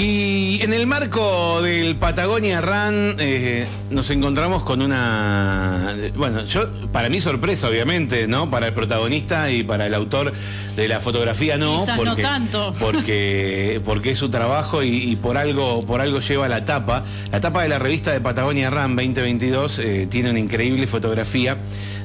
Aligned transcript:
Y 0.00 0.62
en 0.62 0.72
el 0.72 0.86
marco 0.86 1.60
del 1.60 1.96
Patagonia 1.96 2.60
Run 2.60 3.16
eh, 3.18 3.66
nos 3.90 4.08
encontramos 4.10 4.62
con 4.62 4.80
una, 4.80 5.96
bueno, 6.14 6.44
yo 6.44 6.70
para 6.92 7.08
mí 7.08 7.20
sorpresa 7.20 7.68
obviamente, 7.68 8.28
¿no? 8.28 8.48
Para 8.48 8.68
el 8.68 8.74
protagonista 8.74 9.50
y 9.50 9.64
para 9.64 9.88
el 9.88 9.94
autor 9.94 10.32
de 10.76 10.86
la 10.86 11.00
fotografía 11.00 11.58
no, 11.58 11.80
Quizás 11.80 11.96
no 11.96 12.04
porque 12.04 12.22
tanto. 12.22 12.74
porque 12.78 13.80
porque 13.84 14.10
es 14.12 14.18
su 14.18 14.28
trabajo 14.28 14.84
y, 14.84 15.10
y 15.10 15.16
por 15.16 15.36
algo 15.36 15.84
por 15.84 16.00
algo 16.00 16.20
lleva 16.20 16.46
la 16.46 16.64
tapa. 16.64 17.02
La 17.32 17.40
tapa 17.40 17.64
de 17.64 17.68
la 17.68 17.80
revista 17.80 18.12
de 18.12 18.20
Patagonia 18.20 18.70
Run 18.70 18.94
2022 18.94 19.80
eh, 19.80 20.06
tiene 20.08 20.30
una 20.30 20.38
increíble 20.38 20.86
fotografía 20.86 21.56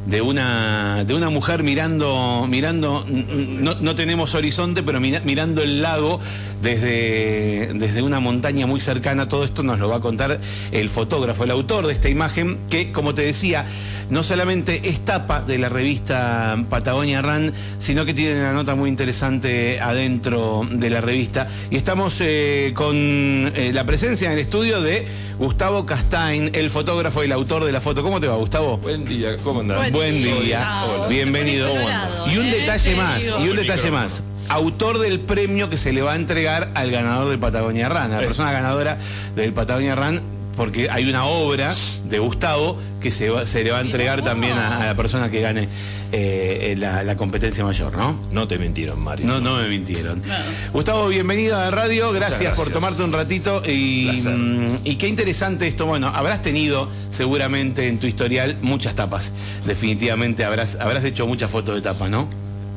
de 0.06 0.22
una 0.22 1.06
de 1.06 1.14
una 1.14 1.30
mujer 1.30 1.64
mirando 1.64 2.46
mirando 2.50 3.06
no, 3.08 3.76
no 3.76 3.96
tenemos 3.96 4.36
horizonte 4.36 4.84
pero 4.84 5.00
mira- 5.00 5.22
mirando 5.24 5.62
el 5.62 5.82
lago 5.82 6.20
desde 6.62 7.72
desde 7.74 8.02
una 8.02 8.20
montaña 8.20 8.66
muy 8.68 8.80
cercana. 8.80 9.28
Todo 9.30 9.44
esto 9.44 9.64
nos 9.64 9.80
lo 9.80 9.90
va 9.90 9.98
a 9.98 10.00
contar 10.00 10.40
el 10.72 10.90
fotógrafo 10.90 11.44
el 11.44 11.52
autor 11.52 11.88
de 11.88 11.94
esta 11.94 12.10
imagen 12.10 12.58
que 12.70 12.92
como 12.92 13.14
te 13.14 13.22
decía 13.22 13.66
no 14.10 14.24
solamente 14.24 14.82
es 14.90 15.00
tapa 15.02 15.42
de 15.42 15.58
la 15.58 15.70
revista 15.70 16.58
Patagonia 16.70 17.22
Run 17.22 17.54
sino 17.80 18.06
que 18.06 18.14
tiene 18.14 18.40
una 18.42 18.54
nota 18.54 18.76
muy 18.76 18.90
interesante 18.90 19.80
adentro 19.80 20.68
de 20.70 20.90
la 20.90 21.02
revista 21.02 21.48
y 21.72 21.76
estamos 21.78 22.18
eh, 22.22 22.72
con 22.76 22.96
eh, 22.96 23.72
la 23.74 23.86
presencia 23.86 24.28
en 24.28 24.34
el 24.34 24.40
estudio 24.40 24.82
de 24.82 25.06
Gustavo 25.40 25.86
Castain 25.86 26.52
el 26.54 26.70
fotógrafo 26.70 27.22
y 27.24 27.26
el 27.26 27.32
autor 27.32 27.64
de 27.66 27.72
la 27.72 27.82
foto 27.82 28.04
¿cómo 28.04 28.20
te 28.20 28.28
va 28.28 28.36
Gustavo? 28.36 28.78
Buen 28.78 29.06
día, 29.06 29.38
¿cómo 29.44 29.62
andás? 29.62 29.78
Buen 29.92 29.94
Buen 29.94 30.24
día. 30.24 30.36
día, 30.42 30.84
Hola. 30.86 31.08
bienvenido. 31.08 31.70
Colorado, 31.70 32.32
Y 32.32 32.38
un 32.38 32.46
¿eh? 32.48 32.52
detalle 32.60 32.96
más, 32.96 33.24
y 33.24 33.50
un 33.50 33.56
detalle 33.56 33.84
micrófono. 33.90 33.92
más. 33.92 34.24
Autor 34.50 35.00
del 35.00 35.20
premio 35.22 35.70
que 35.70 35.78
se 35.78 35.94
le 35.94 36.02
va 36.02 36.14
a 36.14 36.16
entregar 36.16 36.70
al 36.76 36.92
ganador 36.92 37.30
del 37.30 37.40
Patagonia 37.40 37.88
Run, 37.90 37.98
a 37.98 38.08
la 38.10 38.20
persona 38.20 38.52
ganadora 38.52 38.98
del 39.36 39.54
Patagonia 39.54 39.96
Run, 39.96 40.22
porque 40.56 40.90
hay 40.90 41.10
una 41.10 41.26
obra 41.26 41.74
de 42.06 42.20
Gustavo 42.20 42.78
que 43.02 43.12
se, 43.12 43.30
va- 43.30 43.46
se 43.46 43.64
le 43.64 43.72
va 43.72 43.80
a 43.80 43.82
entregar 43.82 44.20
no. 44.20 44.26
también 44.26 44.54
a, 44.58 44.82
a 44.84 44.86
la 44.88 44.96
persona 44.96 45.30
que 45.32 45.42
gane 45.42 45.68
eh, 46.12 46.76
la, 46.78 47.04
la 47.04 47.18
competencia 47.18 47.66
mayor, 47.66 47.98
¿no? 47.98 48.20
No 48.32 48.48
te 48.48 48.60
mintieron, 48.60 49.00
Mario. 49.02 49.26
No, 49.26 49.42
no 49.42 49.58
me 49.58 49.68
mintieron. 49.68 50.22
No. 50.22 50.36
Gustavo, 50.72 51.08
bienvenido 51.08 51.56
a 51.58 51.62
la 51.66 51.72
radio. 51.72 52.12
Gracias, 52.12 52.40
gracias. 52.42 52.56
por 52.64 52.72
tomarte 52.72 53.02
un 53.04 53.12
ratito. 53.12 53.64
Y, 53.68 54.12
mm, 54.24 54.78
y 54.84 54.96
qué 54.98 55.08
interesante 55.08 55.68
esto. 55.68 55.88
Bueno, 55.88 56.08
habrás 56.14 56.44
tenido 56.44 56.88
seguramente 57.10 57.88
en 57.88 57.98
tu 58.00 58.06
historial 58.06 58.58
muchas 58.62 58.94
tapas. 58.94 59.34
Definitivamente 59.66 60.46
habrás, 60.46 60.76
habrás 60.80 61.04
hecho 61.04 61.26
muchas 61.26 61.50
fotos 61.50 61.74
de 61.76 61.82
tapa, 61.82 62.10
¿no? 62.10 62.28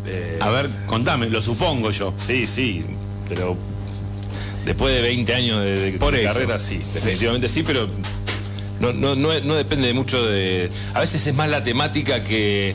Eh, 0.07 0.39
A 0.41 0.49
ver, 0.51 0.71
contame, 0.87 1.29
lo 1.29 1.43
supongo 1.43 1.91
yo. 1.91 2.15
Sí, 2.17 2.47
sí, 2.47 2.85
pero 3.29 3.55
después 4.67 4.95
de 4.95 5.01
20 5.01 5.35
años 5.35 5.65
de, 5.65 5.77
de- 5.93 5.99
Por 5.99 6.13
de 6.13 6.25
eso. 6.25 6.35
carrera, 6.35 6.59
sí, 6.59 6.79
definitivamente 6.93 7.49
sí, 7.49 7.63
pero 7.63 7.89
no, 8.81 8.93
no, 8.93 9.15
no, 9.15 9.29
no 9.41 9.55
depende 9.55 9.95
mucho 9.95 10.23
de... 10.27 10.71
A 10.93 11.01
veces 11.01 11.27
es 11.27 11.35
más 11.35 11.49
la 11.49 11.63
temática 11.63 12.23
que, 12.23 12.75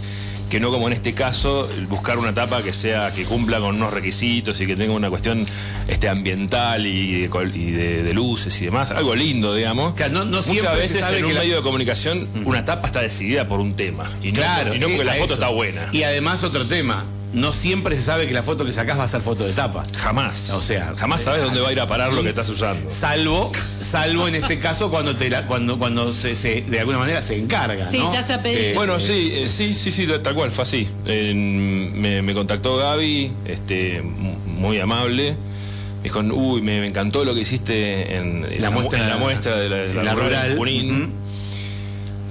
que 0.50 0.60
no 0.60 0.72
como 0.72 0.88
en 0.88 0.94
este 0.94 1.14
caso, 1.14 1.70
buscar 1.90 2.18
una 2.18 2.30
etapa 2.32 2.64
que 2.64 2.74
sea, 2.74 3.14
que 3.14 3.24
cumpla 3.26 3.60
con 3.60 3.76
unos 3.76 3.94
requisitos 3.94 4.60
y 4.62 4.66
que 4.66 4.76
tenga 4.76 4.94
una 4.94 5.10
cuestión 5.12 5.46
este, 5.88 6.10
ambiental 6.10 6.88
y, 6.88 7.28
de, 7.28 7.30
y 7.54 7.72
de, 7.72 8.02
de 8.04 8.14
luces 8.16 8.60
y 8.62 8.66
demás, 8.66 8.90
algo 8.92 9.14
lindo, 9.14 9.54
digamos. 9.54 9.94
Claro, 9.94 10.14
no- 10.14 10.26
no 10.26 10.42
siempre 10.42 10.64
Muchas 10.64 10.78
veces 10.80 11.02
sabe 11.02 11.18
en 11.18 11.24
que 11.26 11.28
un 11.28 11.34
la- 11.36 11.42
medio 11.42 11.58
de 11.58 11.62
comunicación 11.62 12.28
una 12.46 12.60
etapa 12.62 12.88
está 12.88 13.02
decidida 13.02 13.48
por 13.48 13.60
un 13.60 13.76
tema 13.76 14.10
y 14.24 14.30
no, 14.32 14.38
Claro. 14.38 14.74
y 14.74 14.80
no 14.80 14.88
porque 14.88 15.02
eh, 15.04 15.06
la 15.06 15.14
foto 15.14 15.26
eso. 15.26 15.34
está 15.36 15.50
buena. 15.50 15.90
Y 15.92 16.02
además 16.04 16.44
otro 16.44 16.66
tema. 16.66 17.06
No 17.34 17.54
siempre 17.54 17.96
se 17.96 18.02
sabe 18.02 18.28
que 18.28 18.34
la 18.34 18.44
foto 18.44 18.66
que 18.66 18.74
sacás 18.74 19.00
va 19.00 19.06
a 19.06 19.08
ser 19.08 19.22
foto 19.22 19.46
de 19.46 19.54
tapa. 19.54 19.84
Jamás. 19.96 20.50
O 20.50 20.62
sea, 20.62 20.94
jamás 20.98 21.22
sabes 21.22 21.42
dónde 21.42 21.62
va 21.62 21.70
a 21.70 21.72
ir 21.72 21.80
a 21.80 21.88
parar 21.88 22.12
lo 22.12 22.22
que 22.24 22.30
estás 22.30 22.50
usando. 22.50 22.90
Salvo, 22.90 23.52
salvo 23.82 24.28
en 24.28 24.36
este 24.36 24.60
caso 24.60 24.90
cuando 24.92 25.16
te 25.16 25.30
la- 25.30 25.46
cuando, 25.48 25.78
cuando 25.80 26.12
se, 26.12 26.36
se- 26.36 26.62
de 26.64 26.80
alguna 26.82 26.98
manera 26.98 27.22
se 27.22 27.38
encarga. 27.38 27.90
Sí, 27.90 28.00
¿no? 28.00 28.12
se 28.12 28.18
hace 28.18 28.34
a 28.34 28.44
pedir. 28.44 28.58
Eh, 28.60 28.74
Bueno, 28.76 29.00
sí, 29.00 29.32
eh, 29.34 29.48
sí, 29.48 29.76
sí, 29.76 29.92
sí, 29.92 30.08
tal 30.22 30.36
cual, 30.36 30.52
fue 30.52 30.64
así. 30.64 30.90
Me, 31.06 32.22
me 32.22 32.34
contactó 32.34 32.76
Gaby, 32.78 33.32
este, 33.46 34.02
muy 34.02 34.80
amable. 34.80 35.32
Me 35.32 36.04
dijo, 36.04 36.20
uy, 36.20 36.62
me, 36.62 36.82
me 36.82 36.88
encantó 36.88 37.24
lo 37.24 37.34
que 37.34 37.42
hiciste 37.42 38.16
en, 38.18 38.46
en 38.50 38.62
La 38.62 38.72
mu- 38.72 38.82
muestra- 38.82 39.00
en 39.04 39.10
la 39.10 39.18
muestra 39.18 39.56
de 39.56 39.70
la, 39.70 39.76
de 39.78 39.94
la 39.94 40.04
la 40.04 40.14
rural. 40.16 40.58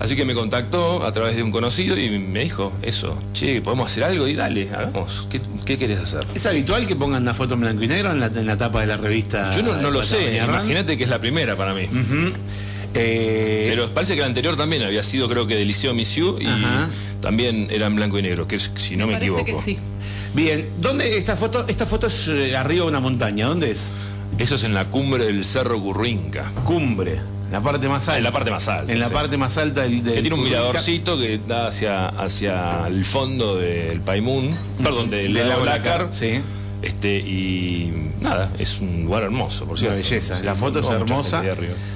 Así 0.01 0.17
que 0.17 0.25
me 0.25 0.35
contactó 0.35 1.05
a 1.05 1.13
través 1.13 1.37
de 1.37 1.43
un 1.43 1.51
conocido 1.53 1.97
y 1.99 2.19
me 2.19 2.41
dijo 2.45 2.73
eso, 2.83 3.19
che, 3.35 3.61
podemos 3.61 3.91
hacer 3.91 4.03
algo 4.05 4.27
y 4.27 4.35
dale, 4.35 4.69
hagamos. 4.71 5.29
¿Qué, 5.31 5.41
qué 5.67 5.77
querés 5.77 6.01
hacer? 6.01 6.25
¿Es 6.35 6.47
habitual 6.47 6.87
que 6.87 6.97
pongan 6.97 7.21
una 7.23 7.35
foto 7.35 7.53
en 7.55 7.61
blanco 7.61 7.85
y 7.85 7.89
negro 7.89 8.11
en 8.11 8.19
la, 8.21 8.27
en 8.27 8.47
la 8.47 8.57
tapa 8.57 8.81
de 8.81 8.87
la 8.87 8.97
revista? 8.97 9.51
Yo 9.55 9.63
no, 9.63 9.77
no 9.77 9.91
lo 9.91 10.03
sé, 10.03 10.39
imagínate 10.43 10.97
que 10.97 11.05
es 11.05 11.11
la 11.11 11.19
primera 11.21 11.55
para 11.55 11.75
mí. 11.75 11.87
Eh, 12.95 13.67
Pero 13.71 13.89
parece 13.91 14.15
que 14.15 14.21
la 14.21 14.27
anterior 14.27 14.57
también 14.57 14.83
había 14.83 15.03
sido, 15.03 15.29
creo 15.29 15.47
que 15.47 15.55
de 15.55 15.65
Liceo 15.65 15.95
Misiu 15.95 16.39
y 16.41 16.47
Ajá. 16.47 16.89
también 17.21 17.69
era 17.71 17.87
en 17.87 17.95
blanco 17.95 18.19
y 18.19 18.23
negro, 18.23 18.49
que 18.49 18.57
es- 18.57 18.73
si 18.77 18.97
no 18.97 19.07
me, 19.07 19.13
Parece 19.13 19.41
equivoco. 19.41 19.59
que 19.59 19.65
sí. 19.65 19.79
bien, 20.35 20.69
¿dónde 20.79 21.17
esta 21.17 21.37
foto? 21.37 21.65
Esta 21.69 21.87
foto 21.87 22.09
es 22.09 22.27
eh, 22.29 22.57
arriba 22.57 22.85
de 22.85 22.91
una 22.91 23.01
montaña, 23.01 23.47
¿dónde 23.47 23.71
es? 23.71 23.91
Eso 24.39 24.55
es 24.55 24.65
en 24.65 24.75
la 24.75 24.87
cumbre 24.87 25.27
del 25.27 25.45
Cerro 25.45 25.79
Curruinca. 25.81 26.51
Cumbre, 26.65 27.21
la 27.53 27.61
parte 27.61 27.89
más 27.89 28.09
alta. 28.09 28.19
En 28.19 28.25
la 28.25 28.33
parte 28.33 28.51
más 28.51 28.69
alta, 28.69 28.93
En 28.93 28.99
la 28.99 29.09
sí. 29.09 29.15
parte 29.15 29.37
más 29.37 29.59
alta 29.59 29.83
del, 29.83 30.03
del 30.03 30.15
Que 30.15 30.21
tiene 30.23 30.37
un 30.37 30.45
miradorcito 30.45 31.19
que 31.19 31.41
da 31.47 31.67
hacia, 31.67 32.09
hacia 32.09 32.85
el 32.87 33.05
fondo 33.05 33.57
del 33.57 34.01
Paimún, 34.01 34.55
perdón, 34.83 35.11
del, 35.11 35.35
Del 35.35 35.49
lago. 35.49 35.65
Lácar, 35.65 36.09
sí. 36.13 36.41
Este, 36.83 37.19
y 37.19 37.93
nada, 38.21 38.51
es 38.59 38.81
un 38.81 39.05
lugar 39.05 39.23
hermoso, 39.25 39.67
por 39.67 39.77
Es 39.77 39.83
una 39.83 39.93
cierto. 39.93 40.09
belleza. 40.09 40.39
Sí, 40.39 40.45
La 40.45 40.55
foto 40.55 40.81
es 40.81 40.87
hermosa. 40.89 41.43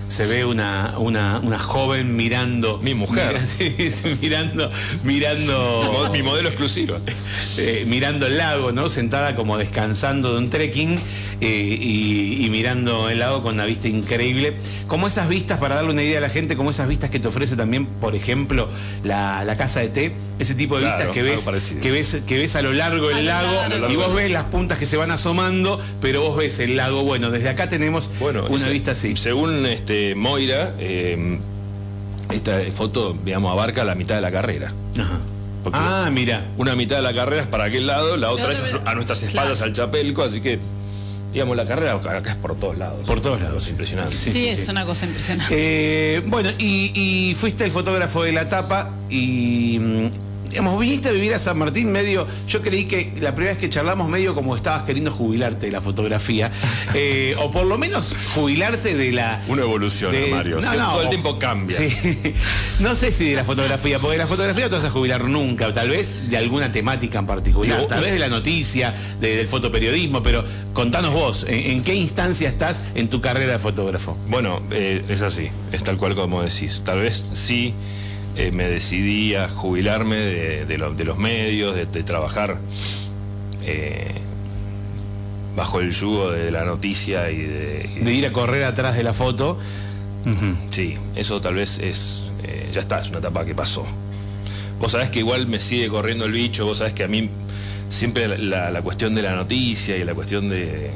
Se 0.09 0.27
ve 0.27 0.45
una, 0.45 0.95
una, 0.99 1.41
una 1.43 1.59
joven 1.59 2.15
mirando. 2.15 2.79
Mi 2.83 2.95
mujer. 2.95 3.29
Mira- 3.33 3.47
sí, 3.47 3.91
sí, 3.91 4.09
mirando. 4.23 4.71
Mi 5.03 5.15
Mirando. 5.15 6.11
Mi 6.13 6.23
modelo 6.23 6.49
exclusiva. 6.51 6.99
eh, 7.59 7.85
mirando 7.89 8.27
el 8.27 8.37
lago, 8.37 8.73
¿no? 8.73 8.89
Sentada 8.91 9.35
como 9.35 9.57
descansando 9.57 10.33
de 10.33 10.39
un 10.39 10.51
trekking 10.51 10.95
eh, 11.41 11.79
y, 11.81 12.45
y 12.45 12.51
mirando 12.51 13.09
el 13.09 13.19
lago 13.21 13.43
con 13.43 13.55
una 13.55 13.65
vista 13.65 13.89
increíble. 13.89 14.55
Como 14.87 15.07
esas 15.07 15.29
vistas, 15.29 15.59
para 15.59 15.77
darle 15.77 15.91
una 15.93 16.03
idea 16.03 16.19
a 16.19 16.21
la 16.21 16.29
gente, 16.29 16.57
como 16.57 16.71
esas 16.71 16.87
vistas 16.89 17.09
que 17.11 17.19
te 17.19 17.29
ofrece 17.29 17.57
también, 17.57 17.87
por 17.87 18.15
ejemplo, 18.15 18.69
la, 19.03 19.45
la 19.45 19.57
casa 19.57 19.81
de 19.81 19.89
té, 19.89 20.13
ese 20.39 20.55
tipo 20.55 20.77
de 20.77 20.83
Claro, 20.83 20.99
vistas 20.99 21.15
que 21.15 21.23
ves, 21.23 21.75
que 21.81 21.91
ves, 21.91 22.23
que 22.27 22.39
ves 22.39 22.57
a 22.57 22.63
lo 22.63 22.73
largo 22.75 23.09
del 23.09 23.25
lago 23.25 23.51
largo. 23.69 23.91
y 23.91 23.97
vos 23.97 24.15
ves 24.15 24.31
las 24.31 24.45
puntas 24.45 24.74
que 24.79 24.87
se 24.87 24.97
van 24.97 25.11
asomando, 25.11 25.81
pero 26.01 26.23
vos 26.23 26.37
ves 26.37 26.59
el 26.61 26.77
lago. 26.77 27.03
Bueno, 27.05 27.31
desde 27.31 27.49
acá 27.49 27.69
tenemos 27.69 28.11
Bueno, 28.21 28.47
una 28.47 28.57
ese- 28.57 28.71
vista 28.71 28.93
así. 28.93 29.17
Según 29.17 29.67
este, 29.67 30.15
Moira, 30.15 30.73
eh, 30.79 31.39
esta 32.33 32.61
foto, 32.75 33.17
digamos, 33.25 33.53
abarca 33.53 33.85
la 33.85 33.95
mitad 33.95 34.15
de 34.17 34.21
la 34.21 34.31
carrera. 34.33 34.73
Ajá. 34.99 35.19
Porque 35.63 35.79
Ah, 35.81 36.11
mira. 36.13 36.45
Una 36.59 36.75
mitad 36.77 36.97
de 36.97 37.03
la 37.03 37.15
carrera 37.15 37.43
es 37.43 37.49
para 37.49 37.65
aquel 37.65 37.87
lado, 37.87 38.17
la 38.17 38.31
otra 38.31 38.53
es 38.53 38.63
a 38.85 38.95
nuestras 38.95 39.23
espaldas 39.23 39.59
Claro. 39.59 39.71
al 39.71 39.73
Chapelco, 39.75 40.23
así 40.23 40.41
que, 40.43 40.59
digamos, 41.33 41.57
la 41.57 41.65
carrera 41.65 41.95
acá 41.95 42.31
es 42.31 42.37
por 42.37 42.55
todos 42.55 42.77
lados. 42.77 43.07
Por 43.07 43.21
todos 43.23 43.41
lados. 43.41 43.63
Es 43.65 43.71
impresionante. 43.71 44.15
Sí, 44.15 44.25
Sí, 44.27 44.33
sí, 44.33 44.49
es 44.49 44.65
sí. 44.67 44.71
una 44.71 44.85
cosa 44.85 45.07
impresionante. 45.07 45.55
Eh, 45.57 46.23
bueno, 46.27 46.51
y, 46.59 46.93
y 47.31 47.35
fuiste 47.35 47.65
el 47.65 47.71
fotógrafo 47.71 48.23
de 48.25 48.33
la 48.33 48.49
tapa 48.49 48.91
y. 49.09 49.79
Digamos, 50.49 50.79
viniste 50.79 51.09
a 51.09 51.13
vivir 51.13 51.35
a 51.35 51.39
San 51.39 51.59
Martín 51.59 51.91
medio. 51.91 52.27
Yo 52.49 52.63
creí 52.63 52.87
que 52.87 53.13
la 53.21 53.35
primera 53.35 53.53
vez 53.55 53.59
que 53.61 53.71
charlamos, 53.71 54.09
medio 54.09 54.35
como 54.35 54.55
estabas 54.57 54.83
queriendo 54.83 55.11
jubilarte 55.11 55.67
de 55.67 55.73
la 55.73 55.81
fotografía. 55.81 56.51
eh, 56.95 57.35
o 57.39 57.51
por 57.51 57.67
lo 57.67 57.79
menos 57.79 58.15
jubilarte 58.35 58.97
de 58.97 59.13
la. 59.13 59.43
Uno 59.49 59.63
evoluciona, 59.63 60.19
de- 60.19 60.27
Mario. 60.29 60.61
no, 60.61 60.75
no, 60.75 60.93
todo 60.93 61.03
el 61.03 61.09
tiempo 61.09 61.39
cambia. 61.39 61.77
Sí. 61.77 62.35
No 62.81 62.95
sé 62.97 63.13
si 63.13 63.31
de 63.31 63.37
la 63.37 63.45
fotografía, 63.45 63.99
porque 64.01 64.13
de 64.15 64.19
la 64.19 64.27
fotografía 64.27 64.65
no 64.65 64.71
te 64.71 64.77
vas 64.77 64.85
a 64.85 64.91
jubilar 64.91 65.25
nunca, 65.25 65.73
tal 65.73 65.91
vez 65.91 66.29
de 66.29 66.37
alguna 66.37 66.73
temática 66.73 67.21
en 67.21 67.27
particular, 67.27 67.77
Digo, 67.77 67.89
tal 67.89 68.03
vez 68.03 68.13
de 68.13 68.19
la 68.19 68.29
noticia, 68.29 68.95
de- 69.21 69.37
del 69.37 69.47
fotoperiodismo, 69.47 70.23
pero 70.23 70.45
contanos 70.73 71.13
vos, 71.15 71.45
¿en, 71.49 71.71
en 71.71 71.83
qué 71.85 71.95
instancia 71.95 72.49
estás 72.49 72.83
en 72.95 73.09
tu 73.09 73.21
carrera 73.21 73.53
de 73.53 73.59
fotógrafo? 73.59 74.19
Bueno, 74.29 74.61
eh, 74.73 75.05
es 75.09 75.23
así, 75.23 75.49
es 75.73 75.83
tal 75.85 75.97
cual 75.99 76.15
como 76.15 76.43
decís. 76.43 76.83
Tal 76.85 77.01
vez 77.01 77.29
sí 77.35 77.75
eh, 78.37 78.51
me 78.53 78.65
decidí 78.65 79.35
a 79.35 79.49
jubilarme 79.49 80.17
de, 80.17 80.65
de 80.67 80.79
lo- 80.79 80.93
de 80.95 81.05
los 81.05 81.19
medios, 81.19 81.75
de, 81.77 81.87
de 81.87 82.03
trabajar 82.03 82.59
eh, 83.65 84.13
bajo 85.57 85.81
el 85.81 85.91
yugo 85.93 86.31
de 86.33 86.51
la 86.51 86.65
noticia 86.65 87.31
y 87.31 87.39
de... 87.43 87.91
y 87.95 87.99
de- 88.01 88.05
De 88.05 88.13
ir 88.13 88.27
a 88.27 88.33
correr 88.33 88.65
atrás 88.65 88.97
de 88.97 89.03
la 89.05 89.13
foto. 89.15 89.59
Sí, 90.71 90.95
eso 91.15 91.41
tal 91.41 91.55
vez 91.55 91.79
es... 91.79 92.25
eh, 92.43 92.71
ya 92.73 92.81
está, 92.81 93.01
es 93.01 93.09
una 93.11 93.19
etapa 93.19 93.45
que 93.45 93.55
pasó. 93.55 93.87
Vos 94.81 94.93
sabés 94.93 95.11
que 95.11 95.21
igual 95.21 95.47
me 95.47 95.61
sigue 95.61 95.89
corriendo 95.89 96.25
el 96.25 96.33
bicho, 96.33 96.65
vos 96.67 96.79
sabés 96.79 96.93
que 96.95 97.05
a 97.05 97.09
mí 97.09 97.29
siempre 97.89 98.27
la, 98.27 98.37
la- 98.39 98.71
la 98.71 98.83
cuestión 98.83 99.15
de 99.15 99.23
la 99.23 99.35
noticia 99.37 99.97
y 99.97 100.03
la 100.05 100.15
cuestión 100.15 100.49
de, 100.49 100.91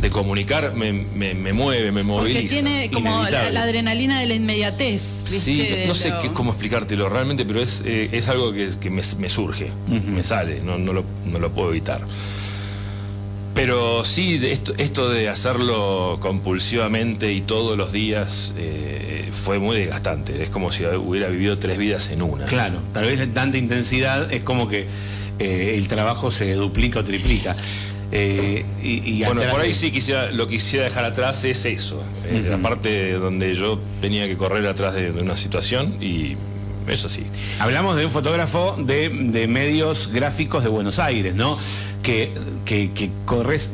de 0.00 0.10
comunicar 0.10 0.74
me, 0.74 0.92
me- 0.92 1.34
me 1.34 1.52
mueve, 1.52 1.90
me 1.92 2.02
moviliza. 2.04 2.40
Porque 2.40 2.48
tiene 2.54 2.90
como 2.92 3.22
la, 3.28 3.62
adrenalina 3.62 4.20
de 4.20 4.26
la 4.26 4.34
inmediatez. 4.34 5.22
¿viste? 5.24 5.40
Sí, 5.40 5.68
no 5.86 5.94
sé 5.94 6.12
qué- 6.22 6.32
cómo 6.32 6.50
explicártelo 6.52 7.08
realmente, 7.08 7.44
pero 7.44 7.60
es, 7.60 7.82
eh, 7.84 8.08
es 8.12 8.28
algo 8.28 8.52
que, 8.52 8.68
que 8.80 8.90
me, 8.90 9.02
me 9.18 9.28
surge, 9.28 9.70
me 9.88 10.22
sale, 10.22 10.60
no, 10.60 10.78
no 10.78 10.92
lo, 10.92 11.04
no 11.26 11.38
lo 11.38 11.50
puedo 11.50 11.70
evitar. 11.70 12.00
Pero 13.54 14.04
sí, 14.04 14.38
de 14.38 14.52
esto, 14.52 14.72
esto 14.78 15.08
de 15.10 15.28
hacerlo 15.28 16.14
compulsivamente 16.20 17.32
y 17.32 17.40
todos 17.40 17.76
los 17.76 17.90
días 17.90 18.54
eh, 18.56 19.30
fue 19.32 19.58
muy 19.58 19.76
desgastante. 19.76 20.40
Es 20.44 20.48
como 20.50 20.70
si 20.70 20.84
hubiera 20.86 21.26
vivido 21.28 21.58
tres 21.58 21.76
vidas 21.76 22.10
en 22.10 22.22
una. 22.22 22.44
Claro, 22.46 22.78
tal 22.92 23.06
vez 23.06 23.18
en 23.18 23.34
tanta 23.34 23.58
intensidad 23.58 24.32
es 24.32 24.42
como 24.42 24.68
que 24.68 24.86
eh, 25.40 25.74
el 25.76 25.88
trabajo 25.88 26.30
se 26.30 26.52
duplica 26.54 27.00
o 27.00 27.04
triplica. 27.04 27.56
Eh, 28.10 28.64
y, 28.82 29.20
y 29.20 29.24
Bueno, 29.24 29.42
por 29.50 29.60
ahí 29.60 29.74
sí 29.74 29.90
quisiera, 29.90 30.30
lo 30.32 30.46
que 30.46 30.54
quisiera 30.56 30.84
dejar 30.86 31.04
atrás 31.04 31.44
es 31.44 31.64
eso. 31.66 32.02
eh, 32.26 32.46
La 32.50 32.58
parte 32.58 33.12
donde 33.14 33.54
yo 33.54 33.78
tenía 34.00 34.26
que 34.26 34.36
correr 34.36 34.66
atrás 34.66 34.94
de, 34.94 35.12
de 35.12 35.22
una 35.22 35.36
situación 35.36 36.02
y 36.02 36.36
eso 36.86 37.08
sí. 37.10 37.24
Hablamos 37.58 37.96
de 37.96 38.06
un 38.06 38.10
fotógrafo 38.10 38.76
de, 38.78 39.10
de 39.10 39.46
medios 39.46 40.10
gráficos 40.10 40.62
de 40.64 40.70
Buenos 40.70 40.98
Aires, 40.98 41.34
¿no? 41.34 41.58
Que, 42.02 42.30
que, 42.64 42.90
que 42.92 43.10
corres, 43.26 43.72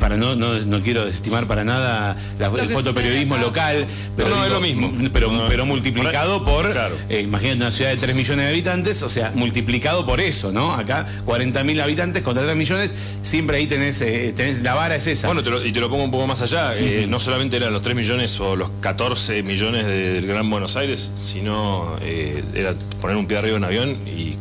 para 0.00 0.16
no, 0.16 0.34
no, 0.34 0.54
no 0.60 0.82
quiero 0.82 1.04
desestimar 1.04 1.46
para 1.46 1.62
nada 1.62 2.16
la- 2.38 2.46
el 2.48 2.68
fotoperiodismo 2.70 3.36
local, 3.36 3.86
pero, 4.16 4.30
No, 4.30 4.36
no, 4.36 4.44
es 4.46 4.50
lo 4.50 4.60
mismo. 4.60 4.92
pero, 5.12 5.30
No, 5.30 5.46
pero 5.48 5.66
multiplicado 5.66 6.42
por 6.44 6.72
claro. 6.72 6.96
eh, 7.08 7.20
imagínate 7.20 7.58
una 7.58 7.70
ciudad 7.70 7.90
de 7.90 7.98
3 7.98 8.16
millones 8.16 8.46
de 8.46 8.50
habitantes, 8.50 9.02
o 9.02 9.08
sea, 9.08 9.30
multiplicado 9.34 10.04
por 10.04 10.20
eso, 10.20 10.50
¿no? 10.50 10.72
Acá 10.74 11.06
40.000 11.26 11.80
habitantes 11.80 12.22
contra 12.24 12.42
3 12.44 12.56
millones, 12.56 12.92
siempre 13.22 13.58
ahí 13.58 13.66
tenés, 13.68 14.00
eh, 14.00 14.32
tenés 14.34 14.62
la 14.62 14.74
vara 14.74 14.96
es 14.96 15.06
esa. 15.06 15.28
Bueno, 15.28 15.42
te 15.44 15.50
lo- 15.50 15.64
y 15.64 15.70
te 15.70 15.78
lo 15.78 15.88
pongo 15.88 16.02
un 16.04 16.10
poco 16.10 16.26
más 16.26 16.40
allá. 16.42 16.74
eh, 16.76 17.06
no 17.08 17.20
solamente 17.20 17.56
eran 17.58 17.72
los 17.72 17.82
3 17.82 17.94
millones 17.94 18.40
o 18.40 18.56
los 18.56 18.70
14 18.80 19.42
millones 19.44 19.86
de- 19.86 20.14
del 20.14 20.26
Gran 20.26 20.48
Buenos 20.50 20.76
Aires, 20.76 21.12
sino 21.22 21.96
eh, 22.00 22.42
era 22.54 22.74
poner 23.00 23.16
un 23.16 23.26
pie 23.26 23.36
arriba 23.38 23.56
en 23.58 23.62
un 23.62 23.68
avión 23.68 23.96
y 24.08 24.36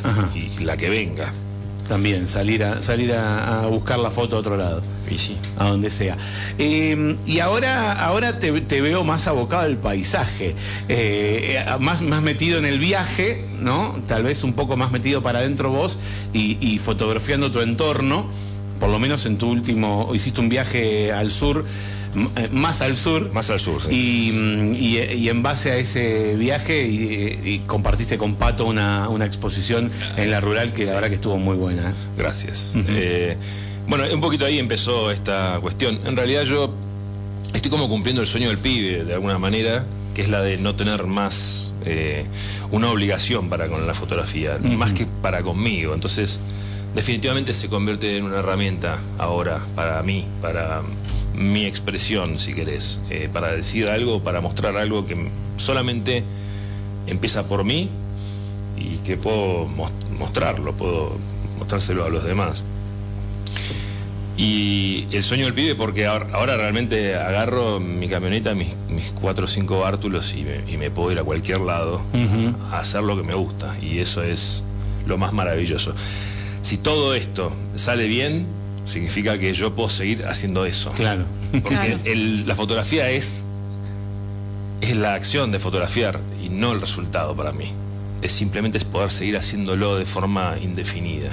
la 0.63 0.77
que 0.77 0.89
venga. 0.89 1.31
También, 1.87 2.27
salir 2.27 2.63
a, 2.63 2.81
salir 2.81 3.13
a, 3.13 3.63
a 3.63 3.67
buscar 3.67 3.99
la 3.99 4.09
foto 4.09 4.37
a 4.37 4.39
otro 4.39 4.57
lado. 4.57 4.81
Y 5.09 5.19
sí. 5.19 5.37
a 5.57 5.69
donde 5.69 5.89
sea. 5.89 6.17
Eh, 6.57 7.15
y 7.25 7.39
ahora, 7.39 8.03
ahora 8.05 8.39
te, 8.39 8.59
te 8.61 8.81
veo 8.81 9.03
más 9.03 9.27
abocado 9.27 9.61
al 9.61 9.77
paisaje, 9.77 10.55
eh, 10.89 11.63
más, 11.79 12.01
más 12.01 12.23
metido 12.23 12.57
en 12.57 12.65
el 12.65 12.79
viaje, 12.79 13.45
¿no? 13.61 13.95
Tal 14.07 14.23
vez 14.23 14.43
un 14.43 14.53
poco 14.53 14.77
más 14.77 14.91
metido 14.91 15.21
para 15.21 15.39
adentro 15.39 15.69
vos 15.69 15.99
y, 16.33 16.57
y 16.59 16.79
fotografiando 16.79 17.51
tu 17.51 17.61
entorno. 17.61 18.25
Por 18.79 18.89
lo 18.89 18.99
menos 18.99 19.25
en 19.25 19.37
tu 19.37 19.49
último, 19.49 20.11
hiciste 20.13 20.41
un 20.41 20.49
viaje 20.49 21.13
al 21.13 21.31
sur, 21.31 21.65
más 22.51 22.81
al 22.81 22.97
sur. 22.97 23.31
Más 23.31 23.49
al 23.49 23.59
sur, 23.59 23.81
sí. 23.81 23.91
Y, 23.91 24.31
mm, 24.31 24.73
y, 24.75 24.97
eh, 24.97 25.15
y 25.15 25.29
en 25.29 25.43
base 25.43 25.71
a 25.71 25.77
ese 25.77 26.35
viaje 26.35 26.87
y, 26.87 27.39
y 27.43 27.59
compartiste 27.65 28.17
con 28.17 28.35
Pato 28.35 28.65
una, 28.65 29.09
una 29.09 29.25
exposición 29.25 29.91
en 30.17 30.31
la 30.31 30.39
rural 30.39 30.73
que 30.73 30.85
la 30.85 30.93
verdad 30.93 31.09
que 31.09 31.15
estuvo 31.15 31.37
muy 31.37 31.57
buena. 31.57 31.91
¿eh? 31.91 31.93
Gracias. 32.17 32.73
Eh, 32.87 33.37
bueno, 33.87 34.05
un 34.11 34.21
poquito 34.21 34.45
ahí 34.45 34.59
empezó 34.59 35.11
esta 35.11 35.59
cuestión. 35.61 35.99
En 36.05 36.15
realidad 36.15 36.43
yo 36.43 36.73
estoy 37.53 37.69
como 37.71 37.87
cumpliendo 37.87 38.21
el 38.21 38.27
sueño 38.27 38.49
del 38.49 38.57
pibe, 38.57 39.03
de 39.03 39.13
alguna 39.13 39.37
manera, 39.37 39.85
que 40.13 40.21
es 40.21 40.29
la 40.29 40.41
de 40.41 40.57
no 40.57 40.75
tener 40.75 41.05
más 41.05 41.73
eh, 41.85 42.25
una 42.71 42.89
obligación 42.89 43.49
para 43.49 43.67
con 43.67 43.85
la 43.85 43.93
fotografía, 43.93 44.57
más 44.61 44.93
que 44.93 45.05
para 45.21 45.41
conmigo. 45.41 45.93
Entonces, 45.93 46.39
definitivamente 46.95 47.53
se 47.53 47.67
convierte 47.67 48.17
en 48.17 48.23
una 48.23 48.39
herramienta 48.39 48.97
ahora 49.17 49.59
para 49.75 50.01
mí, 50.01 50.25
para 50.41 50.81
mi 51.37 51.65
expresión, 51.65 52.39
si 52.39 52.53
querés, 52.53 52.99
eh, 53.09 53.29
para 53.31 53.51
decir 53.51 53.87
algo, 53.89 54.21
para 54.23 54.41
mostrar 54.41 54.77
algo 54.77 55.05
que 55.05 55.29
solamente 55.57 56.23
empieza 57.07 57.47
por 57.47 57.63
mí 57.63 57.89
y 58.77 58.97
que 59.05 59.17
puedo 59.17 59.67
mos- 59.67 59.91
mostrarlo, 60.17 60.73
puedo 60.73 61.17
mostrárselo 61.59 62.03
a 62.05 62.09
los 62.09 62.23
demás. 62.23 62.63
Y 64.37 65.07
el 65.11 65.23
sueño 65.23 65.45
del 65.45 65.53
pibe, 65.53 65.75
porque 65.75 66.05
ahora, 66.07 66.27
ahora 66.33 66.57
realmente 66.57 67.15
agarro 67.15 67.79
mi 67.79 68.09
camioneta, 68.09 68.53
mis, 68.53 68.75
mis 68.89 69.11
cuatro 69.11 69.45
o 69.45 69.47
cinco 69.47 69.79
bártulos 69.79 70.33
y 70.33 70.43
me, 70.43 70.69
y 70.71 70.75
me 70.75 70.91
puedo 70.91 71.11
ir 71.13 71.19
a 71.19 71.23
cualquier 71.23 71.61
lado 71.61 72.01
a 72.71 72.79
hacer 72.79 73.01
lo 73.03 73.15
que 73.15 73.23
me 73.23 73.33
gusta. 73.33 73.77
Y 73.81 73.99
eso 73.99 74.21
es 74.23 74.63
lo 75.05 75.17
más 75.17 75.31
maravilloso. 75.31 75.93
Si 76.61 76.77
todo 76.77 77.15
esto 77.15 77.53
sale 77.75 78.07
bien, 78.07 78.45
significa 78.85 79.37
que 79.37 79.53
yo 79.53 79.75
puedo 79.75 79.89
seguir 79.89 80.25
haciendo 80.25 80.65
eso. 80.65 80.91
Claro. 80.93 81.25
Porque 81.51 81.69
Claro. 81.69 81.99
el- 82.05 82.47
la 82.47 82.55
fotografía 82.55 83.09
es, 83.09 83.45
es 84.81 84.95
la 84.95 85.13
acción 85.15 85.51
de 85.51 85.59
fotografiar 85.59 86.19
y 86.43 86.49
no 86.49 86.71
el 86.71 86.81
resultado 86.81 87.35
para 87.35 87.51
mí. 87.51 87.71
Es 88.21 88.31
simplemente 88.31 88.77
es 88.77 88.85
poder 88.85 89.09
seguir 89.11 89.37
haciéndolo 89.37 89.97
de 89.97 90.05
forma 90.05 90.55
indefinida. 90.61 91.29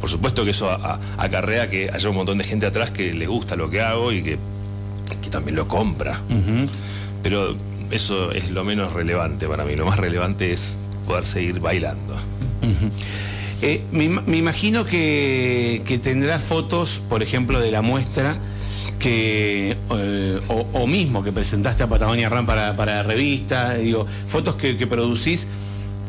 Por 0.00 0.08
supuesto 0.10 0.44
que 0.44 0.50
eso 0.52 0.70
a- 0.70 0.74
a- 1.16 1.22
acarrea 1.22 1.68
que 1.70 1.90
haya 1.92 2.08
un 2.08 2.16
montón 2.16 2.38
de 2.38 2.44
gente 2.44 2.66
atrás 2.66 2.90
que 2.90 3.12
le 3.12 3.26
gusta 3.26 3.54
lo 3.56 3.68
que 3.70 3.80
hago 3.82 4.12
y 4.12 4.22
que, 4.22 4.38
que 5.22 5.30
también 5.30 5.56
lo 5.56 5.68
compra. 5.68 6.20
Pero 7.22 7.54
eso 7.90 8.30
es 8.32 8.50
lo 8.50 8.64
menos 8.64 8.92
relevante 8.94 9.46
para 9.46 9.64
mí. 9.64 9.76
Lo 9.76 9.84
más 9.84 9.98
relevante 9.98 10.52
es 10.52 10.80
poder 11.06 11.26
seguir 11.26 11.60
bailando. 11.60 12.16
Eh, 13.62 13.82
me, 13.92 14.04
ima- 14.04 14.22
me 14.26 14.36
imagino 14.38 14.84
que, 14.86 15.82
que 15.86 15.98
tendrás 15.98 16.42
fotos, 16.42 17.00
por 17.08 17.22
ejemplo, 17.22 17.60
de 17.60 17.70
la 17.70 17.82
muestra 17.82 18.36
que 18.98 19.76
eh, 19.90 20.40
o, 20.48 20.66
o 20.72 20.86
mismo 20.86 21.22
que 21.22 21.32
presentaste 21.32 21.82
a 21.82 21.86
Patagonia 21.88 22.28
Ram 22.28 22.46
para, 22.46 22.76
para 22.76 22.96
la 22.96 23.02
revista, 23.02 23.74
digo, 23.74 24.06
fotos 24.26 24.54
que, 24.56 24.76
que 24.76 24.86
producís 24.86 25.48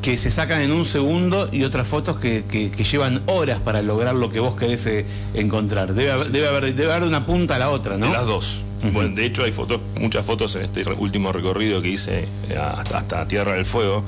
que 0.02 0.18
se 0.18 0.32
sacan 0.32 0.62
en 0.62 0.72
un 0.72 0.86
segundo 0.86 1.48
y 1.52 1.64
otras 1.64 1.86
fotos 1.88 2.18
que, 2.18 2.44
que- 2.50 2.72
que 2.72 2.84
llevan 2.84 3.22
horas 3.28 3.60
para 3.60 3.82
lograr 3.82 4.16
lo 4.16 4.32
que 4.32 4.40
vos 4.40 4.56
querés 4.56 4.86
eh, 4.88 5.06
encontrar. 5.34 5.94
Debe 5.94 6.12
haber, 6.12 6.30
debe, 6.32 6.48
haber, 6.48 6.74
debe 6.76 6.90
haber 6.92 7.04
de 7.04 7.10
una 7.10 7.26
punta 7.26 7.56
a 7.56 7.60
la 7.60 7.70
otra, 7.70 7.98
¿no? 7.98 8.08
De 8.08 8.14
las 8.14 8.26
dos. 8.28 8.64
Bueno, 8.94 9.14
de 9.16 9.26
hecho 9.28 9.44
hay 9.44 9.52
fotos, 9.52 9.80
muchas 10.00 10.26
fotos 10.26 10.56
en 10.56 10.64
este 10.64 10.84
último 10.94 11.32
recorrido 11.32 11.82
que 11.84 11.90
hice 11.90 12.28
hasta, 12.60 12.98
hasta 12.98 13.28
Tierra 13.28 13.54
del 13.54 13.66
Fuego, 13.66 14.04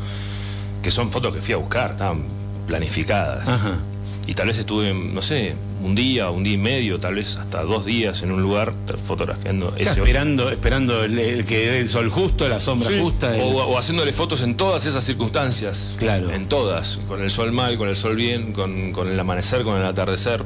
que 0.81 0.89
son 0.89 1.11
fotos 1.11 1.31
que 1.35 1.41
fui 1.41 1.53
a 1.53 1.57
buscar, 1.57 1.91
estaban 1.91 2.23
planificadas. 2.68 3.48
Ajá. 3.48 3.77
Y 4.25 4.36
tal 4.36 4.48
vez 4.48 4.57
estuve, 4.57 4.94
no 4.94 5.21
sé, 5.21 5.54
un 5.83 5.95
día, 5.95 6.30
un 6.30 6.45
día 6.45 6.54
y 6.54 6.57
medio, 6.57 6.98
tal 6.98 7.15
vez 7.15 7.36
hasta 7.38 7.62
dos 7.63 7.83
días 7.86 8.21
en 8.21 8.31
un 8.31 8.42
lugar 8.42 8.74
fotografiando 9.06 9.74
ese 9.75 10.00
esperando, 10.00 10.50
esperando 10.50 11.04
el, 11.04 11.19
el 11.19 11.45
que 11.45 11.57
dé 11.71 11.80
el 11.81 11.89
sol 11.89 12.10
justo, 12.10 12.48
la 12.48 12.62
sombra 12.62 12.89
Sí. 12.89 13.00
justa. 13.01 13.36
el- 13.36 13.42
O, 13.42 13.48
o 13.65 13.77
haciéndole 13.77 14.13
fotos 14.13 14.42
en 14.44 14.56
todas 14.56 14.86
esas 14.86 15.04
circunstancias. 15.04 15.94
Claro. 16.00 16.31
En 16.31 16.45
todas. 16.48 17.01
Con 17.10 17.21
el 17.21 17.30
sol 17.31 17.51
mal, 17.51 17.77
con 17.77 17.89
el 17.89 17.98
sol 17.98 18.15
bien, 18.15 18.54
con, 18.54 18.94
con 18.94 19.10
el 19.10 19.19
amanecer, 19.19 19.63
con 19.63 19.77
el 19.77 19.86
atardecer. 19.86 20.42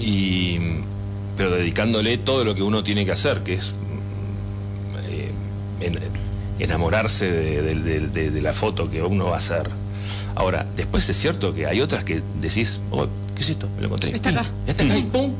Y. 0.00 0.58
Pero 1.36 1.50
dedicándole 1.50 2.18
todo 2.18 2.44
lo 2.44 2.54
que 2.54 2.62
uno 2.62 2.84
tiene 2.84 3.04
que 3.04 3.10
hacer, 3.12 3.42
que 3.42 3.54
es. 3.54 3.74
eh, 5.08 5.30
en- 5.80 5.98
enamorarse 6.60 7.30
de, 7.30 7.62
de- 7.62 7.74
de- 7.74 8.00
de- 8.08 8.30
de 8.30 8.42
la 8.42 8.52
foto 8.52 8.88
que 8.90 9.02
uno 9.02 9.26
va 9.26 9.34
a 9.34 9.38
hacer. 9.38 9.68
Ahora, 10.34 10.66
después 10.76 11.08
es 11.08 11.16
cierto 11.16 11.54
que 11.54 11.66
hay 11.66 11.80
otras 11.80 12.04
que 12.04 12.22
decís, 12.40 12.80
oh, 12.90 13.06
¿qué 13.34 13.42
es 13.42 13.50
esto? 13.50 13.68
Me 13.74 13.80
lo 13.80 13.86
encontré. 13.86 14.14
Está 14.14 14.30
acá. 14.30 14.44
Está 14.66 14.84
acá 14.84 14.96
y 14.96 15.02
pum. 15.02 15.32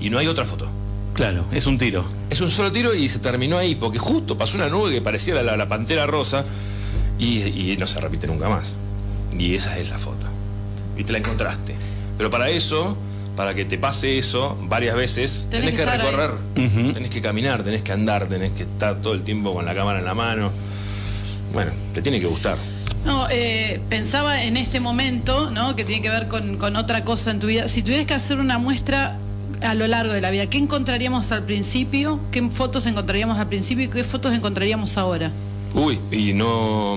Y 0.00 0.10
no 0.10 0.18
hay 0.18 0.26
otra 0.26 0.44
foto. 0.44 0.68
Claro, 1.14 1.44
es 1.52 1.66
un 1.66 1.78
tiro. 1.78 2.04
Es 2.30 2.40
un 2.40 2.50
solo 2.50 2.72
tiro 2.72 2.94
y 2.94 3.08
se 3.08 3.18
terminó 3.18 3.58
ahí, 3.58 3.74
porque 3.74 3.98
justo 3.98 4.36
pasó 4.36 4.56
una 4.56 4.68
nube 4.68 4.90
que 4.92 5.00
parecía 5.02 5.34
la, 5.42 5.56
la 5.56 5.68
pantera 5.68 6.06
rosa 6.06 6.44
y, 7.18 7.38
y 7.72 7.76
no 7.78 7.86
se 7.86 8.00
repite 8.00 8.26
nunca 8.26 8.48
más. 8.48 8.76
Y 9.38 9.54
esa 9.54 9.78
es 9.78 9.90
la 9.90 9.98
foto. 9.98 10.26
Y 10.96 11.04
te 11.04 11.12
la 11.12 11.18
encontraste. 11.18 11.74
Pero 12.18 12.30
para 12.30 12.48
eso, 12.50 12.96
para 13.36 13.54
que 13.54 13.64
te 13.64 13.78
pase 13.78 14.18
eso 14.18 14.58
varias 14.68 14.94
veces, 14.96 15.48
tenés, 15.50 15.74
Tenés 15.76 15.90
que 15.90 15.96
recorrer, 15.98 16.30
Ujú. 16.56 16.92
tenés 16.92 17.10
que 17.10 17.20
caminar, 17.22 17.62
tenés 17.62 17.82
que 17.82 17.92
andar, 17.92 18.26
tenés 18.26 18.52
que 18.52 18.62
estar 18.64 18.96
todo 19.00 19.12
el 19.14 19.22
tiempo 19.22 19.54
con 19.54 19.64
la 19.64 19.74
cámara 19.74 19.98
en 20.00 20.04
la 20.04 20.14
mano. 20.14 20.50
Bueno, 21.52 21.72
te 21.92 22.00
tiene 22.02 22.18
que 22.20 22.26
gustar. 22.26 22.56
No, 23.04 23.26
eh, 23.30 23.80
pensaba 23.88 24.44
en 24.44 24.56
este 24.56 24.78
momento, 24.80 25.50
¿no? 25.50 25.74
Que 25.74 25.84
tiene 25.84 26.02
que 26.02 26.10
ver 26.10 26.28
con, 26.28 26.56
con 26.56 26.76
otra 26.76 27.04
cosa 27.04 27.30
en 27.30 27.40
tu 27.40 27.48
vida. 27.48 27.68
Si 27.68 27.82
tuvieras 27.82 28.06
que 28.06 28.14
hacer 28.14 28.38
una 28.38 28.58
muestra 28.58 29.18
a 29.60 29.74
lo 29.74 29.86
largo 29.86 30.12
de 30.12 30.20
la 30.20 30.30
vida, 30.30 30.46
¿qué 30.46 30.58
encontraríamos 30.58 31.32
al 31.32 31.44
principio? 31.44 32.20
¿Qué 32.30 32.42
fotos 32.50 32.86
encontraríamos 32.86 33.38
al 33.38 33.48
principio 33.48 33.86
y 33.86 33.88
qué 33.88 34.04
fotos 34.04 34.32
encontraríamos 34.32 34.96
ahora? 34.98 35.32
Uy, 35.74 35.98
y 36.10 36.32
no, 36.32 36.96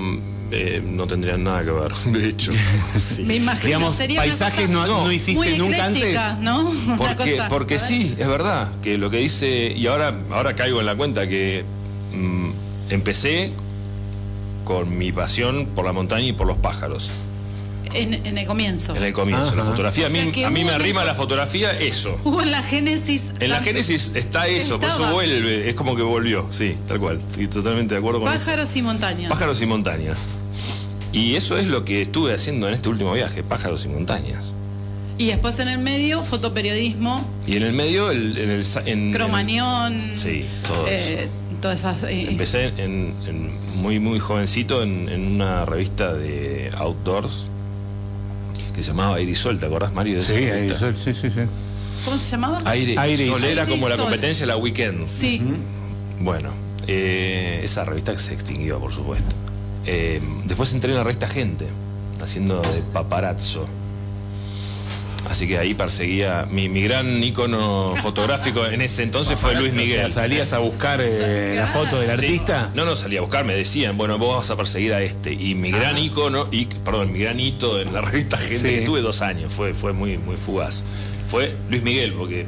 eh, 0.51 0.81
no 0.85 1.07
tendrían 1.07 1.43
nada 1.43 1.63
que 1.63 1.71
ver, 1.71 1.93
de 2.05 2.29
hecho. 2.29 2.51
Sí. 3.00 3.24
Me 3.24 3.35
imagino. 3.35 3.65
Digamos, 3.65 3.95
sería 3.95 4.21
una 4.21 4.27
paisajes 4.27 4.67
cosa 4.67 4.74
no, 4.74 4.88
no 4.88 5.01
muy 5.05 5.15
hiciste 5.15 5.57
nunca 5.57 5.85
antes. 5.85 6.19
¿no? 6.39 6.71
Porque, 6.97 7.31
cosa, 7.31 7.47
porque 7.50 7.79
sí, 7.79 8.15
es 8.17 8.27
verdad, 8.27 8.69
que 8.81 8.97
lo 8.97 9.09
que 9.09 9.17
dice, 9.17 9.74
y 9.75 9.88
ahora, 9.88 10.15
ahora 10.31 10.55
caigo 10.55 10.79
en 10.79 10.85
la 10.85 10.95
cuenta 10.95 11.27
que 11.27 11.65
mm, 12.13 12.50
empecé 12.89 13.51
con 14.65 14.98
mi 14.98 15.13
pasión 15.13 15.67
por 15.67 15.86
la 15.86 15.93
montaña 15.93 16.25
y 16.27 16.34
por 16.34 16.45
los 16.48 16.57
pájaros. 16.57 17.10
En, 17.93 18.13
en 18.13 18.38
el 18.38 18.45
comienzo. 18.45 18.93
En 18.93 19.03
el 19.03 19.13
comienzo, 19.13 19.48
Ajá. 19.50 19.55
la 19.55 19.63
fotografía. 19.63 20.05
A 20.07 20.10
O 20.10 20.12
sea 20.12 20.25
mí, 20.25 20.43
a 20.43 20.50
mí 20.50 20.65
me 20.65 20.72
arrima 20.72 21.05
la 21.05 21.13
fotografía 21.13 21.79
eso. 21.79 22.19
Hubo 22.25 22.41
en 22.41 22.51
la 22.51 22.62
génesis. 22.62 23.31
En 23.39 23.51
la 23.51 23.62
génesis 23.62 24.12
está 24.15 24.48
eso, 24.48 24.77
por 24.79 24.89
eso 24.89 25.07
vuelve, 25.13 25.69
es 25.69 25.75
como 25.75 25.95
que 25.95 26.01
volvió, 26.01 26.45
sí, 26.50 26.75
tal 26.89 27.00
cual. 27.00 27.19
Estoy 27.29 27.48
totalmente 27.48 27.93
de 27.93 28.00
acuerdo 28.00 28.19
con 28.19 28.34
eso. 28.34 28.45
Pájaros 28.48 28.75
y 28.75 28.81
montañas. 28.81 29.29
Pájaros 29.29 29.62
y 29.62 29.65
montañas. 29.65 30.27
Y 31.13 31.36
eso 31.36 31.57
es 31.57 31.67
lo 31.67 31.86
que 31.86 32.01
estuve 32.01 32.34
haciendo 32.34 32.67
en 32.67 32.74
este 32.74 32.89
último 32.89 33.13
viaje, 33.13 33.43
pájaros 33.43 33.86
y 33.86 33.88
montañas. 33.88 34.53
Y 35.17 35.27
después 35.27 35.57
en 35.60 35.69
el 35.69 35.79
medio, 35.79 36.25
fotoperiodismo, 36.25 37.24
Y 37.48 37.55
en 37.55 37.63
el 37.63 37.72
medio, 37.72 38.12
el, 38.12 38.38
en 38.38 38.50
el. 38.50 38.65
En, 38.86 39.13
cromañón. 39.13 39.98
Sí, 39.98 40.45
todo 40.67 40.88
eso. 40.88 41.13
Eh, 41.72 41.75
todas 41.77 41.79
esas. 41.79 42.03
eh, 42.10 42.27
Empecé 42.29 42.65
en, 42.77 43.13
en 43.27 43.77
muy, 43.77 44.00
muy 44.00 44.19
jovencito 44.19 44.81
en, 44.84 45.10
en 45.10 45.36
una 45.36 45.65
revista 45.65 46.13
de 46.13 46.72
outdoors 46.77 47.48
que 48.75 48.84
se 48.84 48.89
llamaba 48.89 49.15
Aire 49.17 49.31
y 49.31 49.36
Sol, 49.36 49.57
¿te 49.60 49.65
acordás, 49.67 49.93
Mario? 49.93 50.15
de 50.15 50.19
esa 50.22 50.29
Sí, 50.34 50.36
ahí, 50.43 50.51
revista? 50.67 50.93
sí, 50.93 51.13
sí, 51.13 51.29
sí. 51.29 51.39
¿Cómo 52.03 52.17
se 52.17 52.31
llamaba? 52.31 52.60
Aire, 52.65 52.95
Aire 53.00 53.24
y 53.24 53.27
y 53.27 53.29
Sol 53.29 53.39
Sol. 53.41 53.50
era 53.50 53.62
Aire 53.63 53.74
y 53.74 53.77
como 53.79 53.89
la 53.89 53.95
Sol. 53.95 54.03
competencia 54.05 54.43
de 54.43 54.48
la 54.48 54.57
Weekend. 54.57 55.07
Sí. 55.07 55.41
Bueno, 56.22 56.50
eh, 56.88 57.62
esa 57.63 57.86
revista 57.86 58.17
se 58.17 58.34
extinguió, 58.34 58.79
por 58.79 58.91
supuesto. 58.91 59.34
Eh, 59.86 60.22
después 60.45 60.74
entré 60.74 60.91
en 60.91 60.98
la 60.98 61.03
revista 61.03 61.27
Gente, 61.27 61.65
haciendo 62.22 62.62
de 62.62 62.81
paparazzo. 62.93 63.65
Así 65.29 65.48
que 65.48 65.58
ahí 65.58 65.74
perseguía. 65.74 66.48
Mi, 66.50 66.70
mi 66.70 66.82
gran 66.84 67.22
ícono 67.24 67.96
fotográfico 68.01 68.65
en 68.65 68.82
ese 68.82 69.03
entonces 69.03 69.39
fue 69.39 69.55
Luis 69.55 69.74
Miguel. 69.74 70.12
salías 70.12 70.53
a 70.53 70.60
buscar 70.60 71.01
eh, 71.03 71.55
la 71.58 71.67
foto 71.67 72.00
del 72.00 72.08
Sí. 72.08 72.25
artista. 72.25 72.70
No, 72.75 72.86
no 72.86 72.96
salía 72.96 73.20
a 73.20 73.22
buscar, 73.24 73.44
me 73.44 73.55
decían, 73.55 73.98
bueno, 73.98 74.17
vos 74.20 74.38
vas 74.38 74.50
a 74.51 74.55
perseguir 74.55 74.94
a 74.94 75.01
este. 75.01 75.34
Y 75.34 75.55
mi 75.55 75.72
gran 75.72 75.98
ícono, 75.98 76.48
y, 76.51 76.65
perdón, 76.65 77.12
mi 77.12 77.20
gran 77.20 77.39
hito 77.39 77.79
en 77.82 77.91
la 77.94 78.01
revista 78.01 78.38
Gente, 78.38 78.70
Sí. 78.70 78.75
que 78.79 78.82
tuve 78.86 79.01
dos 79.01 79.22
años, 79.22 79.51
fue, 79.51 79.74
fue 79.74 79.94
muy, 79.94 80.17
muy 80.17 80.38
fugaz. 80.38 80.84
Fue 81.27 81.55
Luis 81.70 81.82
Miguel, 81.82 82.13
porque 82.13 82.46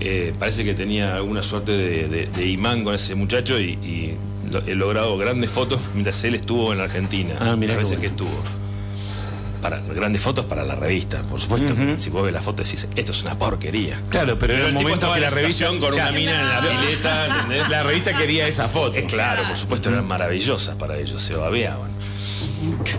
eh, 0.00 0.32
parece 0.38 0.64
que 0.64 0.74
tenía 0.74 1.16
alguna 1.16 1.42
suerte 1.42 1.72
de, 1.72 2.08
de- 2.08 2.26
de 2.26 2.46
imán 2.46 2.84
con 2.84 2.94
ese 2.94 3.14
muchacho 3.14 3.58
y, 3.60 3.72
y 3.72 4.16
lo- 4.50 4.66
he 4.66 4.74
logrado 4.74 5.16
grandes 5.18 5.50
fotos 5.50 5.80
mientras 5.94 6.22
él 6.24 6.34
estuvo 6.34 6.72
en 6.72 6.80
Argentina. 6.80 7.34
Ah, 7.40 7.56
mirá 7.56 7.74
las 7.74 7.82
veces 7.90 7.98
bueno. 7.98 8.00
que 8.00 8.06
estuvo. 8.24 8.59
Para, 9.60 9.80
grandes 9.80 10.22
fotos 10.22 10.46
para 10.46 10.64
la 10.64 10.74
revista, 10.74 11.22
por 11.22 11.40
supuesto. 11.40 11.74
Si 11.98 12.10
vos 12.10 12.24
ves 12.24 12.32
la 12.32 12.40
foto 12.40 12.62
decís, 12.62 12.88
esto 12.96 13.12
es 13.12 13.22
una 13.22 13.38
porquería. 13.38 14.00
Claro, 14.08 14.38
pero 14.38 14.54
era 14.54 14.66
el 14.66 14.72
tipo 14.72 14.82
momento 14.82 15.06
estaba 15.06 15.14
que 15.14 15.18
en 15.18 15.30
la 15.30 15.30
revista 15.30 15.66
con 15.66 15.94
una 15.94 16.12
mina 16.12 16.40
en 16.40 16.48
la 16.48 16.60
pileta, 16.60 17.26
¿entendés? 17.26 17.68
La 17.68 17.82
revista 17.82 18.16
quería 18.16 18.46
esa 18.48 18.68
foto. 18.68 18.96
Es 18.96 19.04
claro, 19.04 19.42
por 19.46 19.56
supuesto, 19.56 19.90
eran 19.90 20.06
maravillosas 20.06 20.76
para 20.76 20.98
ellos, 20.98 21.20
se 21.20 21.36
babeaban. 21.36 21.90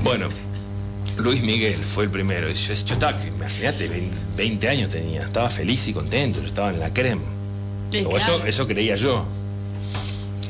Bueno, 0.04 0.28
Luis 1.18 1.42
Miguel 1.42 1.84
fue 1.84 2.06
el 2.06 2.10
primero. 2.10 2.50
Y 2.50 2.54
yo, 2.54 2.74
yo 2.74 2.94
estaba, 2.94 3.22
imagínate, 3.26 3.88
20, 3.88 4.18
20 4.38 4.70
años 4.70 4.90
tenía, 4.90 5.22
estaba 5.22 5.50
feliz 5.50 5.88
y 5.88 5.94
contento, 5.94 6.40
yo 6.40 6.48
estaba 6.48 6.70
en 6.70 6.80
la 6.80 6.94
creme. 6.94 7.22
Sí, 7.92 8.04
o 8.06 8.10
claro. 8.10 8.38
eso, 8.38 8.46
eso 8.46 8.68
creía 8.68 8.96
yo. 8.96 9.26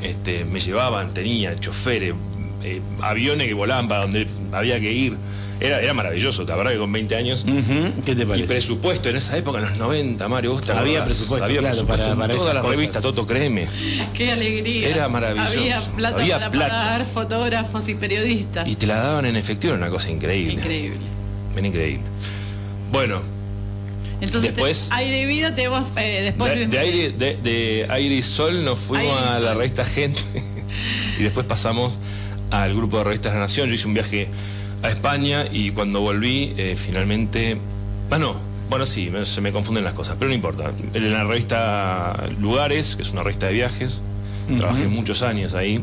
Este, 0.02 0.44
me 0.44 0.60
llevaban, 0.60 1.14
tenía 1.14 1.58
choferes, 1.58 2.14
eh, 2.64 2.80
aviones 3.00 3.48
que 3.48 3.54
volaban 3.54 3.88
para 3.88 4.02
donde 4.02 4.26
había 4.52 4.78
que 4.80 4.92
ir. 4.92 5.16
Era, 5.62 5.80
era 5.80 5.94
maravilloso, 5.94 6.44
la 6.44 6.56
verdad 6.56 6.72
que 6.72 6.78
con 6.78 6.90
20 6.92 7.14
años. 7.16 7.44
¿Qué 8.04 8.14
te 8.16 8.22
Y 8.22 8.26
parece? 8.26 8.46
presupuesto 8.46 9.08
en 9.10 9.16
esa 9.16 9.36
época, 9.36 9.58
en 9.58 9.64
los 9.68 9.78
90, 9.78 10.28
Mario, 10.28 10.52
vos 10.52 10.62
te 10.62 10.72
Había 10.72 10.98
acordás? 11.00 11.04
presupuesto, 11.16 11.44
había 11.44 11.58
claro, 11.60 11.74
presupuesto 11.74 12.02
para- 12.04 12.12
en 12.14 12.18
para 12.18 12.32
toda 12.34 12.44
esas 12.44 12.54
la 12.54 12.60
cosas. 12.62 12.76
revista 12.76 13.00
Toto 13.00 13.26
Créeme. 13.26 13.68
Qué 14.14 14.32
alegría. 14.32 14.88
Era 14.88 15.08
maravilloso. 15.08 15.58
Había 15.60 15.80
plata 15.80 16.16
Había 16.20 16.38
para 16.38 16.50
plata. 16.50 16.68
pagar 16.74 17.04
fotógrafos 17.06 17.88
y 17.88 17.94
periodistas. 17.94 18.66
Y 18.68 18.74
te 18.76 18.86
la 18.86 18.96
daban 18.96 19.24
en 19.26 19.36
efectivo, 19.36 19.74
era 19.74 19.82
una 19.82 19.90
cosa 19.90 20.10
increíble. 20.10 20.54
Increíble. 20.54 20.96
Era 21.56 21.66
increíble. 21.66 22.02
Bueno, 22.90 23.20
Entonces, 24.20 24.52
Después- 24.54 24.88
te- 24.88 24.94
aire 24.94 25.20
y 25.22 25.26
vida 25.26 25.52
te 25.54 25.66
vas 25.66 25.84
eh, 25.96 26.20
después 26.22 26.54
de, 26.54 26.66
de 26.68 26.78
aire, 26.78 27.10
de, 27.10 27.36
de 27.42 27.86
Aire 27.90 28.14
y 28.14 28.22
Sol 28.22 28.64
nos 28.64 28.78
fuimos 28.78 29.16
Aire 29.18 29.30
y 29.32 29.34
a 29.36 29.40
la 29.40 29.54
revista 29.54 29.84
Gente 29.84 30.20
y 31.18 31.22
después 31.24 31.44
pasamos 31.44 31.98
al 32.52 32.72
grupo 32.76 32.98
de 32.98 33.04
revistas 33.04 33.32
de 33.32 33.38
la 33.38 33.44
Nación. 33.46 33.68
Yo 33.68 33.74
hice 33.74 33.88
un 33.88 33.94
viaje 33.94 34.28
a 34.82 34.88
España 34.90 35.44
y 35.50 35.70
cuando 35.70 36.00
volví, 36.00 36.54
eh, 36.56 36.74
finalmente. 36.76 37.56
Ah, 38.10 38.18
no. 38.18 38.34
Bueno, 38.68 38.86
sí, 38.86 39.10
me- 39.10 39.24
se 39.24 39.40
me 39.40 39.52
confunden 39.52 39.84
las 39.84 39.92
cosas, 39.94 40.16
pero 40.18 40.28
no 40.30 40.34
importa. 40.34 40.70
En 40.94 41.12
la 41.12 41.24
revista 41.24 42.24
Lugares, 42.40 42.96
que 42.96 43.02
es 43.02 43.10
una 43.10 43.22
revista 43.22 43.46
de 43.46 43.52
viajes, 43.52 44.02
trabajé 44.58 44.88
muchos 44.88 45.22
años 45.22 45.54
ahí. 45.54 45.80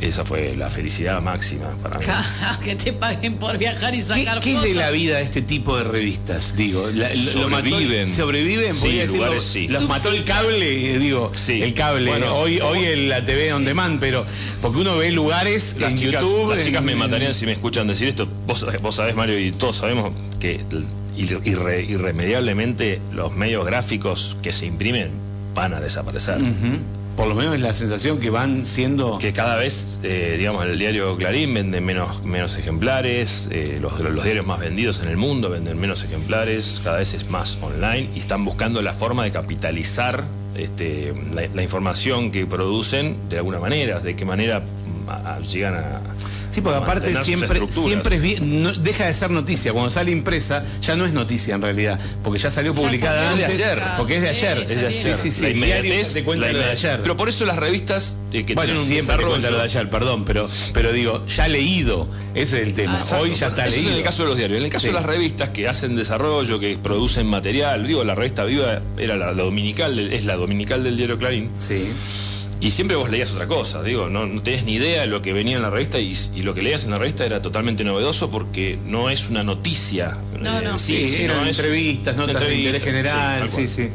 Esa 0.00 0.26
fue 0.26 0.54
la 0.54 0.68
felicidad 0.68 1.22
máxima 1.22 1.70
para 1.82 1.98
mí. 1.98 2.04
que 2.64 2.76
te 2.76 2.92
paguen 2.92 3.36
por 3.36 3.56
viajar 3.56 3.94
y 3.94 3.98
¿Qué, 3.98 4.02
sacar 4.02 4.40
qué 4.40 4.56
es 4.56 4.62
de 4.62 4.74
la 4.74 4.90
vida 4.90 5.16
de 5.16 5.22
este 5.22 5.40
tipo 5.40 5.76
de 5.78 5.84
revistas? 5.84 6.54
Digo, 6.54 6.86
la- 6.94 7.08
lo- 7.14 7.14
lo 7.40 7.48
mató- 7.48 7.70
Sobreviven. 7.70 8.10
sobreviven, 8.14 8.72
Sí, 8.74 8.80
podría 8.80 9.00
decirlo, 9.02 9.24
lugares 9.24 9.42
sí. 9.42 9.68
los 9.68 9.88
mató 9.88 10.10
el 10.10 10.24
cable, 10.24 10.94
eh, 10.94 10.98
digo, 10.98 11.32
Sí. 11.34 11.62
el 11.62 11.72
cable. 11.72 12.10
Bueno, 12.10 12.36
hoy, 12.36 12.60
hoy 12.60 12.84
el- 12.84 13.08
la 13.08 13.24
TV 13.24 13.52
on 13.54 13.64
demand, 13.64 13.98
pero 13.98 14.26
porque 14.60 14.78
uno 14.80 14.96
ve 14.98 15.10
lugares 15.12 15.76
Las 15.80 15.92
en 15.92 15.96
chicas, 15.98 16.22
YouTube. 16.22 16.54
las 16.54 16.64
chicas 16.66 16.80
en- 16.80 16.86
me 16.86 16.94
matarían 16.94 17.32
si 17.32 17.46
me 17.46 17.52
escuchan 17.52 17.86
decir 17.86 18.06
esto. 18.08 18.28
Vos, 18.46 18.62
sabés- 18.64 18.80
vos 18.82 18.94
sabés, 18.96 19.14
Mario, 19.14 19.38
y 19.40 19.50
todos 19.50 19.76
sabemos 19.76 20.14
que 20.38 20.60
irre- 21.16 21.40
irre- 21.44 21.86
irremediablemente 21.88 23.00
los 23.14 23.34
medios 23.34 23.64
gráficos 23.64 24.36
que 24.42 24.52
se 24.52 24.66
imprimen 24.66 25.10
van 25.54 25.72
a 25.72 25.80
desaparecer. 25.80 26.36
Ujú. 26.42 26.80
Por 27.16 27.28
lo 27.28 27.34
menos 27.34 27.54
es 27.54 27.62
la 27.62 27.72
sensación 27.72 28.20
que 28.20 28.28
van 28.28 28.66
siendo. 28.66 29.16
Que 29.16 29.32
cada 29.32 29.56
vez, 29.56 29.98
eh, 30.02 30.36
digamos, 30.38 30.66
el 30.66 30.78
diario 30.78 31.16
Clarín 31.16 31.54
vende 31.54 31.80
menos, 31.80 32.24
menos 32.26 32.58
ejemplares, 32.58 33.48
eh, 33.50 33.78
los, 33.80 33.96
diarios 34.22 34.46
más 34.46 34.60
vendidos 34.60 35.00
en 35.00 35.08
el 35.08 35.16
mundo 35.16 35.48
venden 35.48 35.80
menos 35.80 36.04
ejemplares, 36.04 36.82
cada 36.84 36.98
vez 36.98 37.14
es 37.14 37.30
más 37.30 37.58
online 37.62 38.10
y 38.14 38.18
están 38.18 38.44
buscando 38.44 38.82
la 38.82 38.92
forma 38.92 39.24
de 39.24 39.30
capitalizar 39.30 40.24
este, 40.54 41.14
la, 41.32 41.46
la 41.54 41.62
información 41.62 42.30
que 42.30 42.44
producen 42.44 43.16
de 43.30 43.38
alguna 43.38 43.60
manera, 43.60 43.98
de 44.00 44.14
qué 44.14 44.26
manera 44.26 44.60
mm, 44.60 45.42
llegan 45.42 45.74
a... 45.74 46.00
Sí, 46.56 46.62
porque 46.62 46.78
aparte 46.78 47.14
siempre, 47.22 47.60
siempre 47.70 48.16
es 48.16 48.22
bien- 48.22 48.62
no- 48.62 48.72
deja 48.72 49.04
de 49.04 49.12
ser 49.12 49.30
noticia. 49.30 49.74
Cuando 49.74 49.90
sale 49.90 50.10
impresa, 50.10 50.64
ya 50.80 50.96
no 50.96 51.04
es 51.04 51.12
noticia 51.12 51.54
en 51.54 51.60
realidad, 51.60 52.00
porque 52.24 52.38
ya 52.38 52.50
salió 52.50 52.72
Ya 52.74 52.80
publicada 52.80 53.28
salió. 53.30 53.44
antes. 53.44 53.50
Es 53.50 53.58
de 53.58 53.64
ayer. 53.72 53.82
Porque 53.98 54.16
es 54.16 54.22
de 54.22 54.28
ayer. 54.30 54.56
ya 54.56 54.62
Es 54.62 54.68
de 54.68 54.74
viene. 54.74 54.88
ayer. 54.88 55.16
Sí, 55.18 55.22
sí, 55.22 55.32
sí. 55.32 55.42
La 55.42 55.48
El 55.48 55.54
diario 55.56 55.76
inmediatez, 55.84 56.14
te 56.14 56.24
cuenta 56.24 56.46
la 56.46 56.52
lo 56.52 56.58
de 56.58 56.64
inmediatez. 56.64 56.84
ayer. 56.90 57.02
Pero 57.02 57.16
por 57.18 57.28
eso 57.28 57.44
las 57.44 57.56
revistas 57.56 58.16
eh, 58.32 58.44
que 58.46 58.54
Bueno, 58.54 58.68
tienen 58.72 58.76
un 58.82 58.86
siempre 58.86 59.16
te 59.16 59.22
desarrollo. 59.22 59.50
lo 59.50 59.56
de 59.58 59.62
ayer, 59.64 59.90
perdón, 59.90 60.24
pero, 60.24 60.48
pero 60.72 60.92
digo, 60.92 61.26
ya 61.26 61.46
leído, 61.48 62.08
ese 62.34 62.62
es 62.62 62.66
el 62.68 62.72
tema. 62.74 63.02
Ah. 63.10 63.18
Hoy 63.20 63.34
ya 63.34 63.48
está 63.48 63.66
Eso 63.66 63.76
leído. 63.76 63.88
es 63.90 63.92
en 63.94 63.98
el 63.98 64.04
caso 64.04 64.22
de 64.22 64.28
los 64.30 64.38
diarios. 64.38 64.58
En 64.58 64.64
el 64.64 64.70
caso 64.70 64.82
Sí. 64.82 64.86
de 64.88 64.94
las 64.94 65.04
revistas 65.04 65.50
que 65.50 65.68
hacen 65.68 65.94
desarrollo, 65.94 66.58
que 66.58 66.78
producen 66.78 67.26
material, 67.26 67.86
digo, 67.86 68.02
la 68.02 68.14
revista 68.14 68.44
Viva 68.44 68.80
era 68.96 69.16
la, 69.16 69.32
la 69.32 69.42
dominical, 69.42 69.98
es 69.98 70.24
la 70.24 70.36
dominical 70.36 70.82
del 70.82 70.96
diario 70.96 71.18
Clarín, 71.18 71.50
Sí. 71.60 71.84
Y 72.60 72.70
siempre 72.70 72.96
vos 72.96 73.10
leías 73.10 73.32
otra 73.32 73.46
cosa, 73.46 73.82
digo, 73.82 74.08
no, 74.08 74.26
no 74.26 74.42
tenías 74.42 74.64
ni 74.64 74.74
idea 74.74 75.02
de 75.02 75.06
lo 75.06 75.20
que 75.20 75.32
venía 75.32 75.56
en 75.56 75.62
la 75.62 75.70
revista 75.70 75.98
y, 75.98 76.16
y 76.34 76.42
lo 76.42 76.54
que 76.54 76.62
leías 76.62 76.84
en 76.84 76.90
la 76.90 76.98
revista 76.98 77.26
era 77.26 77.42
totalmente 77.42 77.84
novedoso 77.84 78.30
porque 78.30 78.78
no 78.84 79.10
es 79.10 79.28
una 79.28 79.42
noticia. 79.42 80.16
No, 80.40 80.60
no. 80.62 80.78
Sí, 80.78 81.16
eran 81.20 81.46
entrevistas, 81.46 82.16
notas 82.16 82.40
de 82.40 82.54
interés 82.54 82.82
general, 82.82 83.48
sí, 83.48 83.68
sí. 83.68 83.90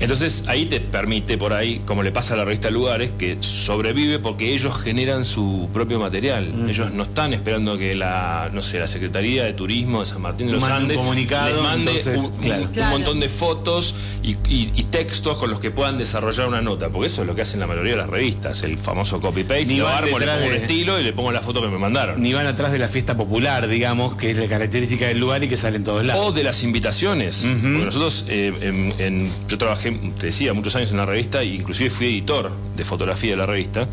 Entonces 0.00 0.44
ahí 0.48 0.66
te 0.66 0.80
permite 0.80 1.38
por 1.38 1.52
ahí, 1.52 1.80
como 1.86 2.02
le 2.02 2.10
pasa 2.12 2.34
a 2.34 2.36
la 2.36 2.44
revista 2.44 2.70
Lugares, 2.70 3.12
que 3.16 3.36
sobrevive 3.40 4.18
porque 4.18 4.52
ellos 4.52 4.76
generan 4.82 5.24
su 5.24 5.68
propio 5.72 5.98
material. 5.98 6.52
Mm. 6.52 6.68
Ellos 6.68 6.92
no 6.92 7.04
están 7.04 7.32
esperando 7.32 7.78
que 7.78 7.94
la, 7.94 8.50
no 8.52 8.60
sé, 8.60 8.78
la 8.80 8.86
Secretaría 8.86 9.44
de 9.44 9.52
Turismo 9.52 10.00
de 10.00 10.06
San 10.06 10.20
Martín 10.20 10.48
de 10.48 10.54
los 10.54 10.60
Mande 10.62 10.74
un 10.76 10.82
Andes 10.82 10.96
comunicado, 10.98 11.54
les 11.54 11.62
mande 11.62 11.90
entonces, 11.92 12.20
un, 12.24 12.30
claro. 12.42 12.68
un- 12.72 12.78
un 12.78 12.88
montón 12.90 13.20
de 13.20 13.28
fotos 13.28 13.94
y, 14.22 14.32
y- 14.48 14.70
y 14.74 14.82
textos 14.84 15.38
con 15.38 15.50
los 15.50 15.60
que 15.60 15.70
puedan 15.70 15.96
desarrollar 15.96 16.48
una 16.48 16.60
nota, 16.60 16.88
porque 16.90 17.06
eso 17.06 17.22
es 17.22 17.26
lo 17.26 17.34
que 17.34 17.42
hacen 17.42 17.60
la 17.60 17.66
mayoría 17.66 17.92
de 17.92 17.98
las 17.98 18.10
revistas, 18.10 18.62
el 18.64 18.78
famoso 18.78 19.20
copy-paste, 19.20 19.66
Ni 19.66 19.76
lo 19.76 19.88
armo, 19.88 20.18
le 20.18 20.26
pongo 20.26 20.44
un 20.44 20.50
de- 20.50 20.56
estilo 20.56 21.00
y 21.00 21.04
le 21.04 21.12
pongo 21.12 21.32
la 21.32 21.40
foto 21.40 21.62
que 21.62 21.68
me 21.68 21.78
mandaron. 21.78 22.20
Ni 22.20 22.32
van 22.32 22.46
atrás 22.46 22.72
de 22.72 22.78
la 22.78 22.88
fiesta 22.88 23.16
popular, 23.16 23.68
digamos, 23.68 24.16
que 24.16 24.30
es 24.32 24.38
la 24.38 24.48
característica 24.48 25.06
del 25.06 25.18
lugar 25.20 25.42
y 25.44 25.48
que 25.48 25.56
sale 25.56 25.76
en 25.76 25.84
todos 25.84 26.04
lados. 26.04 26.24
O 26.26 26.32
de 26.32 26.42
las 26.44 26.62
invitaciones. 26.64 27.42
Porque 27.44 27.84
nosotros, 27.84 28.24
eh, 28.28 28.52
en- 28.60 28.94
en- 28.98 29.30
yo 29.48 29.56
trabajé, 29.58 29.83
te 29.92 30.26
decía, 30.26 30.52
muchos 30.54 30.74
años 30.76 30.90
en 30.90 30.96
la 30.98 31.06
revista 31.06 31.42
e 31.42 31.46
inclusive 31.46 31.90
fui 31.90 32.06
editor 32.06 32.50
de 32.76 32.84
fotografía 32.84 33.30
de 33.32 33.36
la 33.36 33.46
revista. 33.46 33.88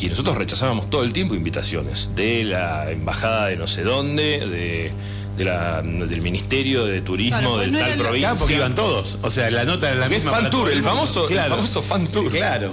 Y 0.00 0.06
nosotros 0.08 0.36
rechazábamos 0.36 0.90
todo 0.90 1.04
el 1.04 1.12
tiempo 1.12 1.34
invitaciones 1.34 2.10
de 2.16 2.42
la 2.44 2.90
embajada 2.90 3.46
de 3.46 3.56
no 3.56 3.66
sé 3.68 3.82
dónde, 3.84 4.40
de, 4.46 4.90
de 5.36 5.44
la- 5.44 5.80
del 5.82 6.20
Ministerio 6.22 6.84
de 6.84 7.00
Turismo 7.02 7.38
Claro, 7.38 7.58
del 7.58 7.72
no 7.72 7.78
tal 7.78 7.94
provincia. 7.98 8.20
Claro, 8.30 8.38
porque 8.40 8.54
iban 8.54 8.74
todos. 8.74 9.18
O 9.22 9.30
sea, 9.30 9.48
la 9.50 9.64
nota 9.64 9.88
era 9.90 10.00
la 10.00 10.08
misma. 10.08 10.32
fan 10.32 10.50
tour, 10.50 10.70
el 10.72 10.82
famoso, 10.82 11.28
el 11.28 11.38
famoso 11.38 11.82
fan 11.82 12.06
tour. 12.08 12.30
Claro. 12.30 12.72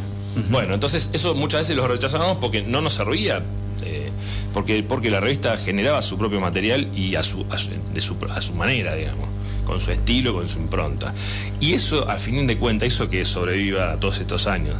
Bueno, 0.49 0.73
entonces 0.73 1.09
eso 1.13 1.35
muchas 1.35 1.61
veces 1.61 1.75
lo 1.75 1.87
rechazábamos 1.87 2.37
porque 2.37 2.61
no 2.61 2.81
nos 2.81 2.93
servía, 2.93 3.41
eh, 3.83 4.09
porque, 4.53 4.81
porque 4.83 5.11
la 5.11 5.19
revista 5.19 5.55
generaba 5.57 6.01
su 6.01 6.17
propio 6.17 6.39
material 6.39 6.87
y 6.95 7.13
a 7.15 7.21
su, 7.23 7.45
a 7.51 7.57
su- 7.59 7.71
de 7.93 8.01
su, 8.01 8.15
a 8.29 8.41
su 8.41 8.53
manera, 8.53 8.95
digamos, 8.95 9.27
con 9.69 9.79
su 9.79 9.91
estilo, 9.91 10.33
con 10.33 10.49
su 10.49 10.59
impronta. 10.59 11.13
Y 11.59 11.73
eso, 11.73 12.09
al 12.09 12.19
fin 12.19 12.45
de 12.47 12.57
cuentas, 12.57 12.87
hizo 12.87 13.09
que 13.09 13.23
sobreviva 13.23 13.95
todos 13.99 14.19
estos 14.19 14.47
años. 14.47 14.75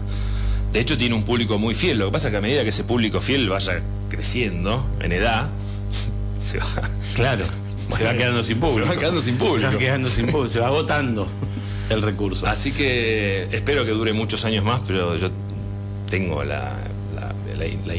De 0.73 0.79
hecho, 0.79 0.97
tiene 0.97 1.15
un 1.15 1.23
público 1.23 1.57
muy 1.57 1.73
fiel. 1.75 1.99
Lo 1.99 2.07
que 2.07 2.11
pasa 2.11 2.27
es 2.27 2.31
que 2.31 2.37
a 2.37 2.41
medida 2.41 2.63
que 2.63 2.69
ese 2.69 2.83
público 2.83 3.19
fiel 3.21 3.47
vaya 3.49 3.79
creciendo 4.09 4.85
en 5.01 5.11
edad, 5.13 5.47
se 6.39 6.57
va. 6.59 6.65
Claro. 7.15 7.45
se 7.95 8.03
va 8.03 8.13
quedando 8.13 8.43
sin 8.43 8.59
público. 8.59 8.87
Se 8.87 8.93
va 8.95 8.99
quedando 8.99 9.21
sin 9.21 9.37
público. 9.37 9.59
Se 9.69 9.75
va 9.75 9.79
quedando 9.79 10.09
sin 10.09 10.25
público. 10.27 10.47
Se 10.49 10.59
va 10.59 10.67
agotando 10.67 11.27
el 11.89 12.01
recurso. 12.01 12.45
Así 12.47 12.71
que 12.71 13.47
espero 13.51 13.85
que 13.85 13.91
dure 13.91 14.13
muchos 14.13 14.45
años 14.45 14.63
más, 14.63 14.81
pero 14.85 15.15
yo 15.17 15.29
tengo 16.09 16.43
la, 16.43 16.73
la, 17.15 17.33
la- 17.57 17.65
la 17.85 17.93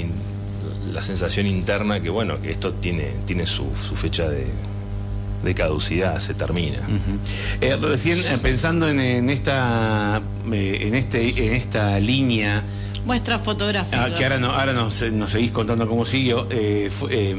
la 0.93 1.01
sensación 1.01 1.47
interna 1.47 2.01
que 2.01 2.11
bueno, 2.11 2.41
que 2.43 2.51
esto 2.51 2.73
tiene, 2.73 3.13
tiene 3.25 3.47
su, 3.47 3.65
su 3.77 3.95
fecha 3.95 4.29
de, 4.29 4.45
de 5.43 5.55
caducidad, 5.55 6.19
se 6.19 6.35
termina. 6.35 6.79
Eh, 7.61 7.77
recién 7.81 8.19
eh, 8.19 8.39
pensando 8.43 8.89
en, 8.89 9.01
en 9.01 9.31
esta 9.31 10.21
eh, 10.53 10.79
en 10.83 10.95
este 10.95 11.47
en 11.47 11.55
esta 11.55 11.99
línea 11.99 12.63
Muestra 13.07 13.39
fotográfica. 13.39 14.05
ah, 14.05 14.15
que 14.15 14.23
ahora 14.25 14.39
no 14.39 14.51
ahora 14.51 14.73
nos, 14.75 15.01
nos 15.13 15.31
seguís 15.31 15.51
contando 15.53 15.89
cómo 15.89 16.05
siguió 16.05 16.47
eh, 16.51 16.91
eh, 17.09 17.37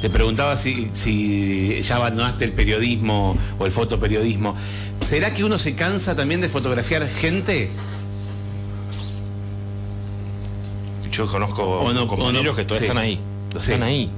te 0.00 0.08
preguntaba 0.10 0.56
si, 0.56 0.88
si 0.94 1.80
ya 1.82 1.96
abandonaste 1.96 2.44
el 2.46 2.52
periodismo 2.52 3.36
o 3.58 3.66
el 3.66 3.70
fotoperiodismo. 3.70 4.56
¿Será 5.00 5.32
que 5.32 5.44
uno 5.44 5.58
se 5.58 5.74
cansa 5.76 6.16
también 6.16 6.40
de 6.40 6.48
fotografiar 6.48 7.06
gente? 7.08 7.70
Yo 11.12 11.26
conozco 11.26 11.62
O 11.62 11.92
no- 11.92 12.08
compañeros 12.08 12.40
o 12.40 12.44
no- 12.50 12.56
que 12.56 12.64
todavía 12.64 12.80
sí. 12.80 12.84
están 12.90 12.98
ahí, 12.98 13.20
Sí. 13.52 13.58
están 13.58 13.82
ahí. 13.82 14.10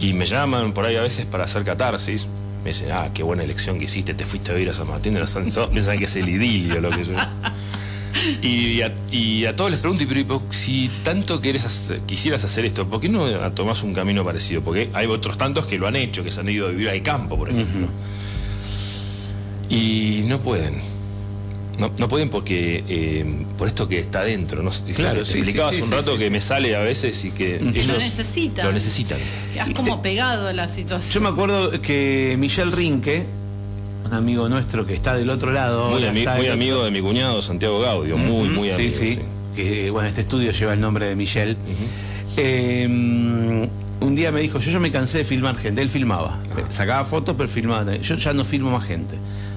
Y 0.00 0.12
me 0.12 0.26
llaman 0.26 0.72
por 0.72 0.84
ahí 0.84 0.96
a 0.96 1.02
veces 1.02 1.26
para 1.26 1.44
hacer 1.44 1.64
catarsis. 1.64 2.26
Me 2.62 2.70
dicen, 2.70 2.88
ah, 2.92 3.10
qué 3.14 3.22
buena 3.22 3.44
elección 3.44 3.78
que 3.78 3.84
hiciste, 3.84 4.12
te 4.14 4.24
fuiste 4.24 4.50
a 4.50 4.54
vivir 4.54 4.70
a 4.70 4.72
San 4.72 4.88
Martín 4.88 5.14
de 5.14 5.20
los 5.20 5.34
Andes. 5.36 5.54
Todos 5.54 5.70
piensan 5.70 5.98
que 5.98 6.04
es 6.04 6.16
el 6.16 6.28
idilio 6.28 6.80
lo 6.80 6.90
que 6.90 7.04
yo. 7.04 7.12
Y 8.42 8.80
a, 8.82 8.92
y 9.12 9.44
a 9.44 9.54
todos 9.54 9.70
les 9.70 9.78
pregunto, 9.78 10.02
y, 10.02 10.06
pero, 10.06 10.20
¿y 10.20 10.24
por- 10.24 10.42
si 10.50 10.90
tanto 11.04 11.40
quieres 11.40 11.64
hacer- 11.64 12.00
quisieras 12.06 12.42
hacer 12.44 12.64
esto, 12.64 12.86
¿por 12.88 13.00
qué 13.00 13.08
no 13.08 13.26
tomás 13.52 13.82
un 13.82 13.94
camino 13.94 14.24
parecido? 14.24 14.62
Porque 14.62 14.90
hay 14.94 15.06
otros 15.06 15.38
tantos 15.38 15.66
que 15.66 15.78
lo 15.78 15.86
han 15.86 15.96
hecho, 15.96 16.24
que 16.24 16.30
se 16.32 16.40
han 16.40 16.48
ido 16.48 16.66
a 16.66 16.70
vivir 16.70 16.88
al 16.88 17.02
campo, 17.02 17.36
por 17.38 17.50
ejemplo. 17.50 17.86
Y 19.68 20.24
no 20.26 20.38
pueden. 20.38 20.80
No, 21.78 21.92
no 21.98 22.08
pueden 22.08 22.30
porque 22.30 22.82
eh, 22.88 23.44
por 23.58 23.68
esto 23.68 23.86
que 23.86 23.98
está 23.98 24.22
dentro. 24.24 24.62
¿no? 24.62 24.70
Claro, 24.94 25.20
Te 25.20 25.26
sí, 25.26 25.38
explicabas 25.38 25.72
sí, 25.74 25.76
sí, 25.78 25.82
un 25.82 25.88
sí, 25.90 25.94
rato 25.94 26.12
sí, 26.12 26.18
que 26.18 26.24
sí. 26.24 26.30
me 26.30 26.40
sale 26.40 26.74
a 26.74 26.80
veces 26.80 27.24
y 27.24 27.30
que 27.32 27.56
ellos 27.56 27.88
lo 27.88 27.98
necesitan. 27.98 28.66
Lo 28.66 28.72
necesitan. 28.72 29.18
Has 29.60 29.70
como 29.70 30.00
pegado 30.00 30.48
a 30.48 30.52
la 30.52 30.66
Yo 30.68 30.74
situación. 30.74 31.22
me 31.24 31.28
acuerdo 31.28 31.70
que 31.82 32.36
Michel 32.38 32.72
Rinque, 32.72 33.24
un 34.06 34.14
amigo 34.14 34.48
nuestro 34.48 34.86
que 34.86 34.94
está 34.94 35.14
del 35.16 35.28
otro 35.30 35.52
lado, 35.52 35.90
Muy, 35.90 36.02
ami- 36.04 36.24
muy 36.24 36.40
otro- 36.44 36.52
amigo 36.52 36.84
de 36.84 36.90
mi 36.90 37.00
cuñado 37.02 37.42
Santiago 37.42 37.80
Gaudio, 37.80 38.16
muy, 38.16 38.48
muy 38.48 38.70
amigo. 38.70 38.90
sí, 38.90 39.14
sí, 39.14 39.18
Que 39.54 39.90
bueno, 39.90 40.08
este 40.08 40.22
estudio 40.22 40.52
lleva 40.52 40.72
el 40.72 40.80
nombre 40.80 41.06
de 41.06 41.14
Michel. 41.16 41.56
Eh, 42.38 42.86
un 42.88 44.14
día 44.14 44.30
me 44.30 44.40
dijo, 44.40 44.58
yo 44.60 44.70
ya 44.70 44.78
me 44.78 44.90
cansé 44.90 45.18
de 45.18 45.24
filmar 45.24 45.56
gente. 45.56 45.80
Él 45.82 45.88
filmaba, 45.88 46.38
sacaba 46.70 47.04
fotos, 47.04 47.34
pero 47.36 47.48
filmaba. 47.48 47.80
también. 47.84 48.02
Yo 48.02 48.16
ya 48.16 48.32
no 48.32 48.44
filmo 48.44 48.70
más 48.70 48.86
gente. 48.86 49.16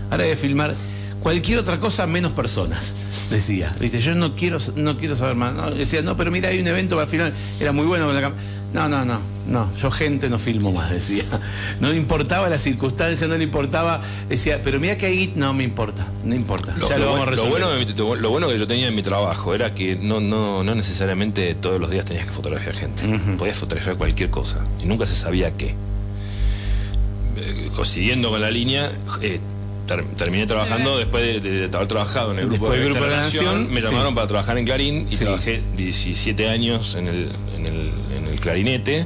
Ahora 0.10 0.24
voy 0.24 0.34
a 0.34 0.36
filmar 0.38 0.76
cualquier 1.22 1.60
otra 1.60 1.80
cosa 1.80 2.08
menos 2.08 2.32
personas, 2.34 2.94
decía. 3.30 3.72
Viste, 3.80 4.02
yo 4.02 4.16
no 4.16 4.36
quiero, 4.36 4.58
no 4.76 4.98
quiero 4.98 5.16
saber 5.16 5.36
más. 5.36 5.54
No, 5.54 5.72
decía, 5.72 6.02
no, 6.02 6.16
pero 6.18 6.32
mira, 6.32 6.50
hay 6.50 6.60
un 6.60 6.68
evento 6.68 6.96
para 6.96 7.08
filmar, 7.08 7.34
era 7.60 7.72
muy 7.72 7.86
bueno 7.86 8.06
con 8.06 8.16
la. 8.22 8.32
No, 8.72 8.88
no, 8.88 9.04
no, 9.04 9.20
no, 9.48 9.68
yo 9.82 9.90
gente 9.90 10.30
no 10.30 10.38
filmo 10.38 10.72
más, 10.72 10.92
decía. 10.92 11.24
No 11.80 11.90
le 11.90 11.96
importaba 11.96 12.50
la 12.50 12.60
circunstancia, 12.60 13.28
no 13.28 13.36
le 13.36 13.44
importaba, 13.44 14.00
decía, 14.30 14.62
pero 14.64 14.80
mira 14.80 14.96
que 14.96 15.08
ahí 15.08 15.34
no 15.36 15.52
me 15.56 15.64
importa, 15.64 16.06
no 16.24 16.36
importa. 16.36 16.76
Lo, 16.78 16.88
ya 16.88 17.00
lo 17.00 17.06
lo, 17.06 17.12
vamos 17.14 17.22
a 17.22 17.26
lo 17.26 17.32
resolver. 17.32 17.52
bueno, 17.52 17.70
de 17.72 17.84
mi- 17.84 18.22
lo 18.22 18.30
bueno 18.30 18.48
que 18.48 18.60
yo 18.60 18.68
tenía 18.68 18.88
en 18.88 18.94
mi 18.96 19.02
trabajo 19.02 19.56
era 19.56 19.74
que 19.74 19.96
no, 19.96 20.20
no, 20.20 20.64
no 20.64 20.76
necesariamente 20.76 21.56
todos 21.56 21.80
los 21.82 21.90
días 21.90 22.06
tenías 22.06 22.28
que 22.28 22.32
fotografiar 22.32 22.76
gente. 22.76 23.02
Podías 23.40 23.58
fotografiar 23.58 23.98
cualquier 23.98 24.30
cosa 24.30 24.60
y 24.80 24.86
nunca 24.86 25.08
se 25.08 25.16
sabía 25.16 25.50
qué. 25.58 25.74
Eh, 27.38 27.70
Siguiendo 27.84 28.30
con 28.30 28.42
la 28.42 28.52
línea, 28.52 28.92
eh, 29.22 29.40
ter- 29.90 30.06
terminé 30.16 30.46
trabajando 30.46 30.98
después 30.98 31.24
de, 31.24 31.40
de- 31.50 31.68
de 31.68 31.76
haber 31.76 31.88
trabajado 31.88 32.32
en 32.32 32.40
el 32.40 32.48
grupo, 32.48 32.70
de, 32.70 32.78
del 32.78 32.90
Grupo 32.90 33.04
de 33.06 33.10
la 33.12 33.18
Nación, 33.18 33.46
Nación, 33.46 33.74
Me 33.74 33.82
sí. 33.82 33.88
llamaron 33.88 34.14
para 34.16 34.28
trabajar 34.28 34.58
en 34.58 34.66
Clarín 34.66 35.08
y 35.10 35.16
Sí. 35.16 35.24
trabajé 35.26 35.62
17 35.76 36.48
años 36.48 36.96
en 36.96 37.08
el, 37.08 37.30
en, 37.58 37.66
el, 37.66 37.92
en 38.18 38.28
el 38.28 38.40
clarinete. 38.40 39.06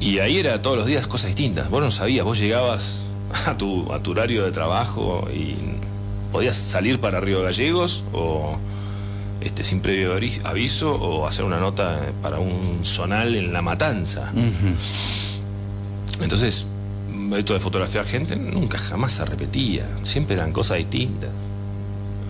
Y 0.00 0.18
ahí 0.18 0.38
era 0.38 0.60
todos 0.60 0.76
los 0.76 0.86
días 0.86 1.06
cosas 1.06 1.28
distintas. 1.28 1.70
Vos 1.70 1.80
no 1.82 1.90
sabías, 1.90 2.24
vos 2.24 2.38
llegabas 2.38 3.02
a 3.46 3.56
tu, 3.56 3.90
a 3.92 4.02
tu 4.02 4.10
horario 4.10 4.44
de 4.44 4.50
trabajo 4.52 5.26
y 5.34 5.54
podías 6.32 6.56
salir 6.56 7.00
para 7.00 7.20
Río 7.20 7.42
Gallegos 7.42 8.04
o 8.12 8.58
este, 9.40 9.64
sin 9.64 9.80
previo 9.80 10.14
avi- 10.18 10.40
aviso 10.44 10.92
o 10.94 11.26
hacer 11.26 11.44
una 11.44 11.58
nota 11.60 12.00
para 12.20 12.38
un 12.40 12.80
zonal 12.84 13.34
en 13.36 13.52
La 13.52 13.62
Matanza. 13.62 14.32
Entonces, 16.20 16.66
esto 17.34 17.54
de 17.54 17.60
fotografiar 17.60 18.04
gente 18.06 18.36
nunca 18.36 18.78
jamás 18.78 19.12
se 19.12 19.24
repetía. 19.24 19.86
Siempre 20.02 20.34
eran 20.36 20.52
cosas 20.52 20.78
distintas. 20.78 21.30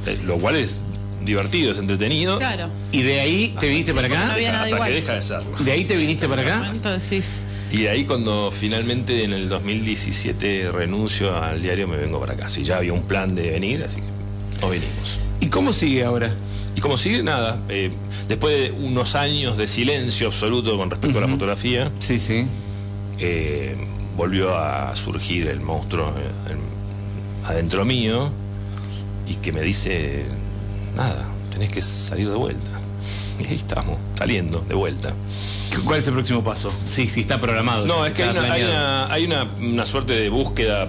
Eh, 0.07 0.19
Lo 0.25 0.39
cual 0.39 0.57
es 0.57 0.81
divertido, 1.25 1.73
es 1.73 1.79
entretenido. 1.79 2.39
Claro. 2.39 2.69
Y 2.93 3.03
de 3.03 3.21
ahí 3.21 3.55
te 3.59 3.69
viniste 3.69 3.93
para 3.93 4.09
no 4.09 4.15
acá. 4.15 4.33
había 4.35 4.53
nada 4.53 4.65
hasta 4.65 4.77
igual. 4.77 4.89
que 4.91 4.95
deja 4.95 5.15
de 5.15 5.21
serlo. 5.21 5.57
De 5.59 5.73
ahí 5.73 5.85
te 5.85 5.97
viniste 5.97 6.29
para 6.29 6.43
acá. 6.43 6.71
Entonces, 6.71 7.41
Y 7.73 7.79
de 7.79 7.89
ahí 7.91 8.05
cuando 8.05 8.53
finalmente 8.53 9.25
en 9.25 9.33
el 9.33 9.49
2017 9.49 10.71
renuncio 10.71 11.35
al 11.37 11.61
diario 11.63 11.89
me 11.89 11.97
vengo 11.97 12.21
para 12.21 12.35
acá. 12.35 12.49
Si 12.49 12.63
ya 12.63 12.77
había 12.79 12.93
un 12.93 13.03
plan 13.03 13.35
de 13.35 13.51
venir, 13.51 13.83
así 13.85 13.97
que 14.01 14.61
nos 14.61 14.71
vinimos. 14.71 15.21
¿Y 15.41 15.47
cómo 15.49 15.73
sigue 15.73 16.05
ahora? 16.05 16.33
Y 16.77 16.81
como 16.81 16.97
sigue, 16.99 17.23
nada, 17.23 17.59
eh, 17.69 17.91
después 18.29 18.55
de 18.55 18.71
unos 18.71 19.15
años 19.17 19.57
de 19.57 19.67
silencio 19.67 20.27
absoluto 20.29 20.77
con 20.77 20.91
respecto 20.91 21.19
a 21.19 21.23
la 21.23 21.29
fotografía, 21.29 21.91
Sí, 22.01 22.21
sí. 22.21 22.45
eh, 23.19 23.75
volvió 24.17 24.57
a 24.57 24.95
surgir 24.97 25.47
el 25.49 25.61
monstruo 25.61 26.09
eh, 26.11 26.53
en- 26.53 27.47
adentro 27.47 27.85
mío 27.85 28.31
y 29.29 29.37
que 29.37 29.53
me 29.53 29.61
dice, 29.63 30.25
nada, 30.97 31.27
tenés 31.53 31.71
que 31.71 31.81
salir 31.83 32.29
de 32.31 32.37
vuelta. 32.37 32.71
Y 33.39 33.45
ahí 33.49 33.57
estamos, 33.57 33.99
saliendo 34.19 34.61
de 34.67 34.75
vuelta. 34.75 35.13
¿Cuál 35.85 35.99
es 35.99 36.07
el 36.09 36.15
próximo 36.15 36.43
paso? 36.43 36.73
Sí, 36.87 37.07
sí, 37.07 37.21
está 37.21 37.39
programado. 37.39 37.85
No, 37.87 38.07
es 38.07 38.15
que 38.15 38.23
hay 38.25 38.31
una, 38.31 38.51
hay 38.51 38.63
una, 38.63 39.13
hay 39.13 39.25
una, 39.27 39.45
una 39.61 39.85
suerte 39.85 40.15
de 40.15 40.31
búsqueda 40.31 40.89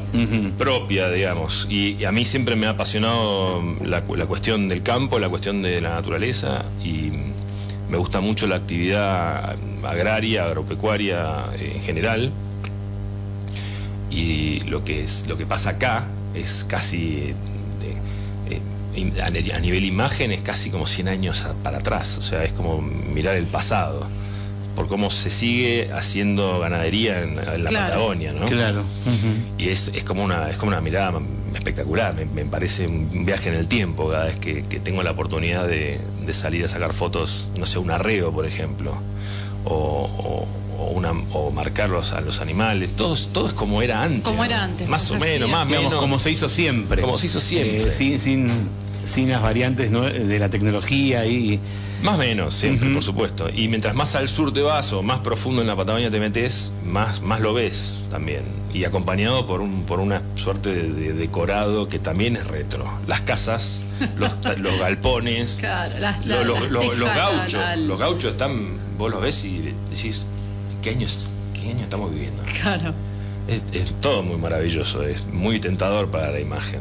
propia, 0.58 1.10
digamos. 1.10 1.68
Y, 1.70 1.98
y 2.00 2.06
a 2.06 2.14
mí 2.14 2.24
siempre 2.24 2.56
me 2.56 2.68
ha 2.68 2.70
apasionado 2.70 3.62
la 3.84 4.02
cuestión 4.04 4.70
del 4.70 4.82
campo, 4.82 5.20
la 5.20 5.28
cuestión 5.28 5.62
de 5.62 5.82
la 5.82 5.90
naturaleza. 5.90 6.64
Y 6.82 7.12
me 7.90 7.98
gusta 7.98 8.22
mucho 8.22 8.48
la 8.48 8.56
actividad 8.56 9.58
agraria, 9.84 10.46
agropecuaria 10.46 11.48
eh, 11.58 11.74
en 11.76 11.82
general. 11.82 12.32
Y 14.10 14.62
lo 14.62 14.84
que, 14.84 15.04
es, 15.04 15.26
lo 15.28 15.38
que 15.38 15.46
pasa 15.46 15.72
acá 15.72 16.06
es 16.34 16.66
casi. 16.68 17.34
eh, 18.50 18.62
in- 18.96 19.20
a 19.22 19.30
ni- 19.30 19.50
a 19.52 19.60
nivel 19.60 19.86
imagen 19.86 20.32
es 20.32 20.42
casi 20.42 20.70
como 20.70 20.88
100 20.88 21.08
años 21.08 21.48
para 21.64 21.80
atrás. 21.80 22.18
O 22.18 22.22
sea, 22.22 22.44
es 22.44 22.54
como 22.54 22.82
mirar 22.82 23.36
el 23.36 23.46
pasado. 23.46 24.08
Por 24.76 24.88
cómo 24.88 25.10
se 25.10 25.30
sigue 25.32 25.92
haciendo 25.92 26.60
ganadería 26.60 27.24
en, 27.24 27.40
en 27.40 27.64
la 27.64 27.70
Claro. 27.70 27.88
Patagonia, 27.94 28.32
¿no? 28.34 28.46
Claro. 28.46 28.84
Y 29.58 29.70
es, 29.70 29.92
es 29.96 30.04
como 30.04 30.24
una, 30.24 30.50
es 30.52 30.58
como 30.58 30.70
una 30.70 30.82
mirada 30.82 31.20
espectacular, 31.56 32.14
me, 32.14 32.26
me 32.26 32.46
parece 32.46 32.86
un 32.86 33.26
viaje 33.26 33.50
en 33.50 33.56
el 33.56 33.68
tiempo 33.68 34.10
cada 34.12 34.26
vez 34.26 34.38
que, 34.38 34.66
que 34.66 34.80
tengo 34.80 35.02
la 35.02 35.12
oportunidad 35.12 35.68
de, 35.68 36.00
de 36.24 36.34
salir 36.34 36.64
a 36.64 36.68
sacar 36.68 36.94
fotos, 36.94 37.50
no 37.58 37.66
sé, 37.66 37.80
un 37.80 37.90
arreo, 37.90 38.32
por 38.32 38.46
ejemplo, 38.46 38.94
o, 39.66 39.74
o- 39.74 40.48
o 40.78 40.92
una, 40.92 41.12
o 41.34 41.52
marcarlos 41.52 42.12
a 42.14 42.22
los 42.22 42.40
animales, 42.42 42.96
todo, 42.96 43.16
todo 43.34 43.48
es 43.48 43.54
como 43.54 43.82
era 43.82 44.04
antes. 44.04 44.22
Como 44.22 44.38
¿no? 44.38 44.44
era 44.46 44.64
antes, 44.64 44.88
Más 44.88 45.10
o 45.12 45.16
menos, 45.20 45.50
más 45.50 45.66
o 45.66 45.68
Digamos, 45.68 45.90
menos. 45.90 46.00
como 46.02 46.20
se 46.20 46.32
hizo 46.32 46.50
siempre. 46.50 47.02
Como 47.02 47.18
se 47.18 47.26
hizo 47.28 47.40
siempre. 47.40 47.88
Eh, 47.88 47.92
sin, 47.92 48.20
sin, 48.20 48.48
sin 49.04 49.30
las 49.30 49.42
variantes 49.42 49.92
¿no? 49.92 50.02
de 50.04 50.40
la 50.40 50.50
tecnología 50.50 51.26
y. 51.26 51.60
Más 52.04 52.14
o 52.14 52.18
menos, 52.20 52.54
siempre, 52.54 52.88
por 52.94 53.02
supuesto. 53.02 53.50
Y 53.50 53.70
mientras 53.70 53.96
más 53.96 54.14
al 54.14 54.28
sur 54.28 54.54
te 54.54 54.62
vas 54.62 54.94
o 54.94 55.02
más 55.02 55.20
profundo 55.22 55.62
en 55.62 55.68
la 55.68 55.76
Patagonia 55.76 56.12
te 56.12 56.20
metes, 56.20 56.72
más, 56.86 57.22
más 57.24 57.40
lo 57.40 57.56
ves 57.56 58.02
también. 58.12 58.44
Y 58.72 58.84
acompañado 58.86 59.48
por, 59.48 59.62
un, 59.62 59.82
por 59.82 60.00
una 60.00 60.22
suerte 60.36 60.72
de, 60.76 60.90
de 60.94 61.14
decorado 61.14 61.88
que 61.88 61.98
también 61.98 62.36
es 62.36 62.46
retro. 62.46 62.86
Las 63.08 63.22
casas, 63.22 63.82
los, 64.20 64.36
los 64.60 64.78
galpones, 64.80 65.56
claro, 65.60 65.96
las, 66.00 66.24
lo- 66.24 66.36
la- 66.36 66.44
lo- 66.44 66.54
las 66.60 66.70
lo- 66.70 66.84
los 66.94 67.10
tejas, 67.10 67.16
gauchos. 67.18 67.54
la- 67.54 67.76
la- 67.76 67.76
Los 67.78 68.00
gauchos 68.00 68.32
están, 68.34 68.78
vos 69.00 69.10
los 69.10 69.20
ves 69.20 69.44
y 69.46 69.74
decís, 69.90 70.28
¿qué 70.90 70.96
años, 70.96 71.30
qué 71.54 71.70
año 71.72 71.84
estamos 71.84 72.12
viviendo? 72.14 72.42
Claro. 72.62 72.94
Es, 73.48 73.64
es 73.74 73.94
todo 74.02 74.24
muy 74.24 74.38
maravilloso, 74.38 75.04
es 75.04 75.26
muy 75.28 75.60
tentador 75.60 76.10
para 76.10 76.32
la 76.32 76.40
imagen. 76.40 76.80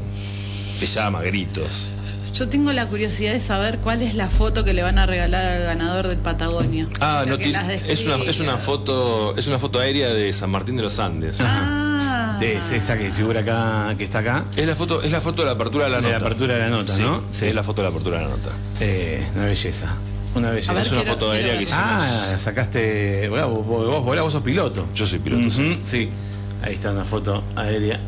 Te 0.80 0.86
llama, 0.86 1.22
gritos. 1.22 1.90
Yo 2.34 2.48
tengo 2.48 2.70
la 2.72 2.86
curiosidad 2.86 3.32
de 3.32 3.40
saber 3.40 3.78
cuál 3.78 4.02
es 4.02 4.14
la 4.14 4.28
foto 4.28 4.62
que 4.62 4.74
le 4.74 4.82
van 4.82 4.98
a 4.98 5.06
regalar 5.06 5.44
al 5.46 5.62
ganador 5.64 6.06
del 6.08 6.18
Patagonia. 6.18 6.86
Ah, 7.00 7.24
no 7.26 7.38
ti- 7.38 7.50
las 7.50 7.68
es 7.70 8.04
una 8.04 8.16
es 8.16 8.40
una 8.40 8.58
foto 8.58 9.34
es 9.38 9.46
una 9.48 9.58
foto 9.58 9.80
aérea 9.80 10.08
de 10.08 10.32
San 10.34 10.50
Martín 10.50 10.76
de 10.76 10.82
los 10.82 10.98
Andes. 10.98 11.38
Ah. 11.40 12.36
de 12.38 12.56
es 12.56 12.70
esa 12.72 12.98
que 12.98 13.10
figura 13.10 13.40
acá, 13.40 13.94
que 13.96 14.04
está 14.04 14.18
acá. 14.18 14.44
Es 14.54 14.66
la 14.66 14.74
foto 14.76 15.02
es 15.02 15.10
la 15.12 15.20
foto 15.22 15.42
de 15.42 15.46
la 15.46 15.52
apertura 15.52 15.84
de 15.86 15.90
la 15.92 15.96
De 15.96 16.02
nota. 16.02 16.18
la 16.18 16.24
apertura 16.26 16.54
de 16.54 16.60
la 16.60 16.68
nota, 16.68 16.94
Sí, 16.94 17.02
¿no? 17.02 17.22
Sí, 17.30 17.46
es 17.46 17.54
la 17.54 17.62
foto 17.62 17.80
de 17.80 17.84
la 17.84 17.88
apertura 17.90 18.18
de 18.18 18.24
la 18.24 18.30
nota. 18.30 18.50
Eh, 18.80 19.26
una 19.34 19.46
belleza. 19.46 19.94
Una 20.36 20.50
ver, 20.50 20.58
es 20.60 20.68
una 20.68 21.02
foto 21.02 21.30
aérea 21.30 21.56
que 21.56 21.62
hicimos. 21.64 21.82
Ah, 21.82 22.34
sacaste. 22.36 23.28
Vos, 23.28 23.40
vos, 23.66 23.86
vos, 23.86 24.04
volás, 24.04 24.22
vos 24.24 24.32
sos 24.32 24.42
piloto. 24.42 24.86
Yo 24.94 25.06
soy 25.06 25.18
piloto. 25.18 25.50
sí. 25.50 25.78
Sí. 25.84 26.08
Ahí 26.62 26.74
está 26.74 26.90
una 26.90 27.04
foto 27.04 27.42
aérea 27.54 28.00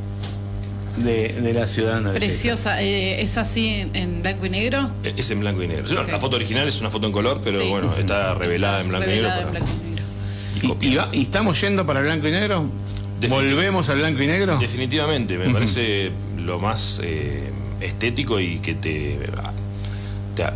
de, 0.97 1.29
de 1.41 1.55
la 1.55 1.67
ciudad. 1.67 2.03
Preciosa. 2.15 2.83
Eh, 2.83 3.23
¿Es 3.23 3.37
así 3.39 3.67
en, 3.69 3.95
en 3.97 4.23
blanco 4.23 4.47
y 4.47 4.51
negro? 4.51 4.91
Es 5.05 5.31
en 5.31 5.41
blanco 5.41 5.63
y 5.63 5.69
negro. 5.69 5.85
No. 5.95 6.03
La 6.05 6.19
foto 6.19 6.37
original 6.37 6.67
es 6.69 6.81
una 6.81 6.91
foto 6.91 7.07
en 7.07 7.13
color, 7.13 7.41
pero 7.45 7.61
Sí. 7.61 7.69
bueno, 7.69 7.93
está 7.99 8.35
revelada 8.35 8.81
en 8.81 8.89
blanco 8.89 9.07
y 9.11 9.15
negro. 9.15 9.29
En 9.29 9.51
blanco 9.51 9.69
y 9.85 9.89
negro. 9.91 10.05
y 10.61 10.65
¿Y, 10.65 10.69
copiada. 10.69 10.93
y 10.93 10.97
va- 10.97 11.17
y 11.17 11.23
estamos 11.23 11.61
yendo 11.61 11.87
para 11.87 12.01
el 12.01 12.07
blanco 12.07 12.27
y 12.29 12.31
negro? 12.33 12.69
¿Volvemos 13.29 13.89
al 13.91 13.99
blanco 13.99 14.23
y 14.23 14.27
negro? 14.27 14.59
Definitivamente, 14.59 15.39
me 15.39 15.51
parece 15.53 16.11
lo 16.37 16.59
más 16.59 17.01
eh, 17.03 17.51
estético 17.81 18.39
y 18.41 18.59
que 18.61 18.75
te, 18.75 19.19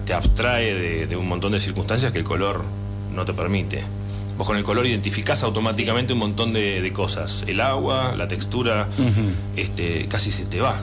te, 0.04 0.12
abstrae 0.12 1.06
de, 1.06 1.16
un 1.16 1.28
montón 1.28 1.52
de 1.52 1.60
circunstancias 1.60 2.12
que 2.12 2.18
el 2.18 2.24
color 2.24 2.62
no 3.14 3.24
te 3.24 3.32
permite. 3.32 3.82
Vos 4.38 4.46
con 4.46 4.56
el 4.56 4.64
color 4.64 4.86
identificás 4.86 5.42
automáticamente 5.42 6.12
un 6.12 6.20
montón 6.20 6.52
de, 6.52 6.90
cosas. 6.94 7.44
El 7.46 7.60
agua, 7.60 8.14
la 8.16 8.28
textura, 8.28 8.88
este, 9.56 10.06
casi 10.08 10.30
se 10.30 10.46
te 10.46 10.60
va. 10.60 10.80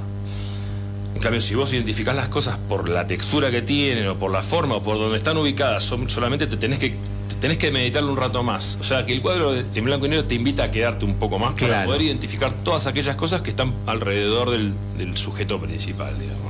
En 1.16 1.22
cambio, 1.22 1.42
si 1.42 1.56
vos 1.56 1.74
identificás 1.74 2.16
las 2.16 2.28
cosas 2.28 2.58
por 2.70 2.88
la 2.88 3.08
textura 3.08 3.52
que 3.52 3.62
tienen, 3.62 4.08
o 4.08 4.16
por 4.16 4.32
la 4.32 4.42
forma, 4.42 4.76
o 4.76 4.84
por 4.84 4.98
donde 4.98 5.18
están 5.18 5.38
ubicadas, 5.38 5.84
solamente 5.84 6.48
te 6.48 6.58
tenés 6.58 6.80
que 6.80 6.96
tenés 7.40 7.58
que 7.58 7.72
meditarlo 7.72 8.12
un 8.12 8.18
rato 8.18 8.44
más. 8.44 8.78
O 8.80 8.84
sea, 8.84 9.06
que 9.06 9.14
el 9.14 9.22
cuadro 9.22 9.56
en 9.56 9.86
blanco 9.86 10.06
y 10.06 10.10
negro 10.10 10.26
te 10.26 10.36
invita 10.36 10.66
a 10.66 10.72
quedarte 10.72 11.06
un 11.06 11.16
poco 11.16 11.40
más 11.40 11.54
para 11.54 11.86
poder 11.86 12.02
identificar 12.04 12.52
todas 12.52 12.88
aquellas 12.88 13.16
cosas 13.16 13.42
que 13.42 13.50
están 13.50 13.74
alrededor 13.86 14.50
del, 14.50 14.74
sujeto 15.18 15.60
principal, 15.60 16.18
digamos. 16.20 16.49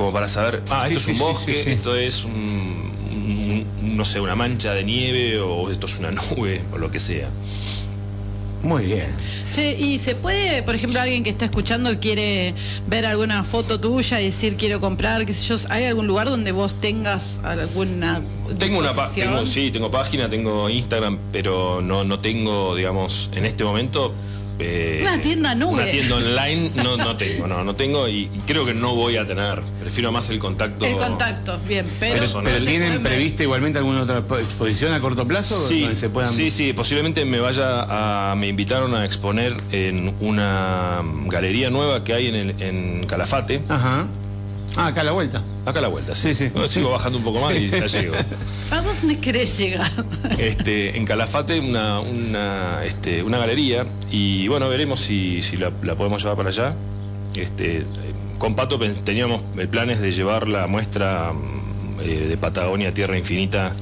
Como 0.00 0.12
para 0.12 0.28
saber, 0.28 0.62
ah, 0.70 0.88
esto 0.88 0.98
es 0.98 1.08
un 1.08 1.18
bosque, 1.18 1.72
esto 1.72 1.94
es 1.94 2.26
no 3.82 4.06
sé, 4.06 4.18
una 4.18 4.34
mancha 4.34 4.72
de 4.72 4.82
nieve, 4.82 5.38
o 5.40 5.70
esto 5.70 5.84
es 5.84 5.98
una 5.98 6.10
nube, 6.30 6.62
o 6.72 6.78
lo 6.78 6.90
que 6.90 6.98
sea. 6.98 7.28
Muy 8.62 8.86
bien. 8.86 9.14
Che, 9.52 9.78
¿y 9.78 9.98
se 9.98 10.14
puede, 10.14 10.62
por 10.62 10.74
ejemplo, 10.74 11.02
alguien 11.02 11.22
que 11.22 11.28
está 11.28 11.44
escuchando 11.44 12.00
quiere 12.00 12.54
ver 12.88 13.04
alguna 13.04 13.44
foto 13.44 13.78
tuya 13.78 14.22
y 14.22 14.24
decir 14.24 14.56
quiero 14.56 14.80
comprar, 14.80 15.26
qué 15.26 15.34
sé 15.34 15.46
yo, 15.46 15.56
¿hay 15.68 15.84
algún 15.84 16.06
lugar 16.06 16.30
donde 16.30 16.52
vos 16.52 16.80
tengas 16.80 17.38
alguna 17.44 18.22
Tengo 18.58 18.78
una 18.78 18.94
página, 18.94 19.44
sí, 19.44 19.70
tengo 19.70 19.90
página, 19.90 20.30
tengo 20.30 20.70
Instagram, 20.70 21.18
pero 21.30 21.82
no, 21.82 22.04
no 22.04 22.20
tengo, 22.20 22.74
digamos, 22.74 23.28
en 23.34 23.44
este 23.44 23.64
momento 23.64 24.14
eh, 24.60 24.98
una 25.02 25.20
tienda 25.20 25.54
nube. 25.54 25.82
Una 25.82 25.86
tienda 25.86 26.16
online 26.16 26.70
no, 26.76 26.96
no 26.96 27.16
tengo, 27.16 27.46
no, 27.46 27.64
no 27.64 27.74
tengo 27.74 28.08
y, 28.08 28.30
creo 28.46 28.64
que 28.64 28.74
no 28.74 28.94
voy 28.94 29.16
a 29.16 29.26
tener. 29.26 29.60
Prefiero 29.80 30.12
más 30.12 30.30
el 30.30 30.38
contacto. 30.38 30.84
El 30.84 30.96
contacto, 30.96 31.58
bien, 31.66 31.86
pero. 31.98 32.24
Pero, 32.42 32.64
¿tienen 32.64 33.02
prevista 33.02 33.42
igualmente 33.42 33.78
alguna 33.78 34.02
otra 34.02 34.18
exposición 34.18 34.92
a 34.92 35.00
corto 35.00 35.26
plazo? 35.26 35.68
Sí, 35.68 35.88
se 35.94 36.10
puedan... 36.10 36.32
sí, 36.32 36.50
sí, 36.50 36.72
posiblemente 36.72 37.24
me 37.24 37.40
vaya 37.40 38.30
a. 38.30 38.34
Me 38.36 38.48
invitaron 38.48 38.94
a 38.94 39.04
exponer 39.04 39.54
en 39.72 40.14
una 40.20 41.02
galería 41.26 41.70
nueva 41.70 42.04
que 42.04 42.14
hay 42.14 42.28
en, 42.28 42.34
el, 42.34 42.62
en 42.62 43.06
Calafate. 43.06 43.62
Ajá. 43.68 44.06
Ah, 44.76 44.86
acá 44.86 45.00
a 45.00 45.04
la 45.04 45.12
vuelta. 45.12 45.42
Acá 45.66 45.80
a 45.80 45.82
la 45.82 45.88
vuelta, 45.88 46.14
sí. 46.14 46.34
Sí, 46.34 46.48
sí. 46.48 46.68
sigo 46.68 46.90
bajando 46.90 47.18
un 47.18 47.24
poco 47.24 47.40
más 47.40 47.54
y 47.56 47.68
ya 47.68 47.86
llego. 47.86 48.14
¿A 48.70 48.80
dónde 48.80 49.18
querés 49.18 49.58
llegar? 49.58 49.90
Este, 50.38 50.96
en 50.96 51.04
Calafate, 51.04 51.58
una, 51.58 52.00
una, 52.00 52.84
este, 52.84 53.22
una 53.22 53.38
galería, 53.38 53.86
y 54.10 54.46
bueno, 54.48 54.68
veremos 54.68 55.00
si, 55.00 55.42
si 55.42 55.56
la, 55.56 55.70
podemos 55.70 56.22
llevar 56.22 56.36
para 56.36 56.48
allá. 56.50 56.74
Este, 57.34 57.84
con 58.38 58.54
Pato 58.54 58.78
teníamos 59.04 59.42
planes 59.70 60.00
de 60.00 60.12
llevar 60.12 60.48
la 60.48 60.66
muestra 60.66 61.32
mm, 61.32 62.00
eh, 62.00 62.26
de 62.28 62.36
Patagonia 62.36 62.94
Tierra 62.94 63.18
Infinita 63.18 63.72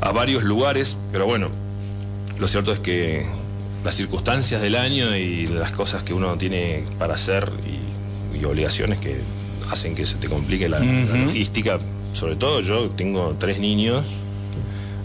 a 0.00 0.12
varios 0.12 0.42
lugares, 0.42 0.98
pero 1.12 1.26
bueno, 1.26 1.48
lo 2.38 2.48
cierto 2.48 2.72
es 2.72 2.80
que 2.80 3.26
las 3.84 3.94
circunstancias 3.94 4.60
del 4.60 4.76
año 4.76 5.16
y 5.16 5.46
las 5.46 5.72
cosas 5.72 6.02
que 6.02 6.12
uno 6.12 6.36
tiene 6.36 6.84
para 6.98 7.14
hacer 7.14 7.50
y 7.64 8.44
obligaciones 8.44 9.00
que 9.00 9.20
hacen 9.70 9.94
que 9.94 10.04
se 10.04 10.16
te 10.16 10.28
complique 10.28 10.68
la, 10.68 10.80
logística. 10.80 11.78
Sobre 12.12 12.36
todo 12.36 12.60
yo 12.60 12.90
tengo 12.90 13.34
tres 13.38 13.58
niños, 13.60 14.04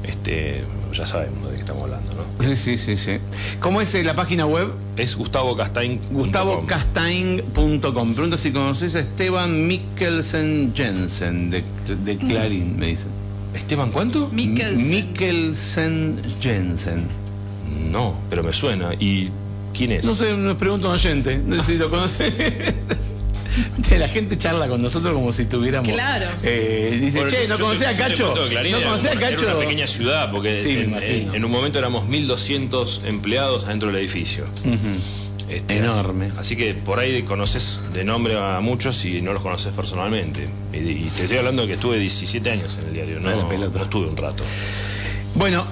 este, 0.04 0.64
ya 0.92 1.06
sabemos 1.06 1.50
de 1.50 1.56
qué 1.56 1.62
estamos 1.62 1.84
hablando, 1.84 2.10
¿no? 2.16 2.26
Sí, 2.48 2.56
sí, 2.56 2.78
sí, 2.78 2.98
sí. 2.98 3.18
¿Cómo 3.60 3.82
es 3.82 3.94
eh, 3.96 4.04
la 4.04 4.16
página 4.16 4.48
web? 4.48 4.72
Es 4.98 5.16
gustavocastain. 5.16 6.02
gustavocastain.com. 6.12 8.14
Pregunto 8.14 8.38
si 8.38 8.52
conoces 8.52 8.96
a 8.96 9.02
Esteban 9.02 9.68
Mikkelsen 9.68 10.74
Jensen 10.76 11.52
de, 11.52 11.64
de 12.04 12.18
Clarín, 12.18 12.80
me 12.80 12.88
dicen. 12.88 13.10
¿Esteban 13.54 13.92
cuánto? 13.92 14.30
Mikkelsen. 14.32 14.90
Mikkelsen 14.90 16.22
Jensen. 16.42 17.04
No, 17.92 18.18
pero 18.30 18.44
me 18.44 18.52
suena. 18.52 18.96
¿Y 18.96 19.30
quién 19.74 19.92
es? 19.92 20.06
No 20.06 20.16
sé, 20.16 20.34
me 20.34 20.56
pregunto 20.56 20.88
a 20.88 20.90
un 20.92 20.96
oyente, 20.96 21.40
si 21.64 21.76
lo 21.76 21.90
conoce. 21.90 22.34
la 23.98 24.08
gente 24.08 24.38
charla 24.38 24.68
con 24.68 24.82
nosotros 24.82 25.14
como 25.14 25.32
si 25.32 25.46
tuviéramos. 25.46 25.92
Claro. 25.92 26.26
Eh, 26.44 26.98
dice, 27.00 27.24
che, 27.28 27.48
¿no 27.48 27.58
conocés 27.58 27.88
a 27.88 27.96
Cacho? 27.96 28.36
¿No 28.36 28.82
conocés 28.82 29.12
a 29.12 29.20
Cacho? 29.20 29.44
Era 29.44 29.56
una 29.56 29.60
pequeña 29.60 29.88
ciudad, 29.88 30.32
porque 30.32 30.84
en, 31.34 31.46
un 31.46 31.52
momento 31.52 31.80
éramos 31.80 32.08
1.200 32.08 33.06
empleados 33.06 33.66
adentro 33.66 33.90
del 33.90 33.98
edificio. 33.98 34.46
Este, 35.50 35.78
Enorme. 35.78 36.30
Así, 36.38 36.56
que 36.56 36.74
por 36.74 37.00
ahí 37.00 37.22
conoces 37.22 37.80
de 37.94 38.04
nombre 38.04 38.38
a 38.38 38.60
muchos 38.62 39.06
y 39.06 39.22
no 39.22 39.32
los 39.32 39.44
conoces 39.44 39.74
personalmente. 39.74 40.48
Y, 40.74 41.10
te 41.16 41.24
estoy 41.24 41.38
hablando 41.38 41.62
de 41.64 41.68
que 41.70 41.74
estuve 41.76 42.00
17 42.00 42.50
años 42.52 42.78
en 42.82 42.88
el 42.88 42.94
diario, 42.94 43.20
no, 43.20 43.30
no 43.30 43.82
estuve 43.82 44.08
un 44.08 44.18
rato. 44.18 44.44
Bueno, 45.36 45.66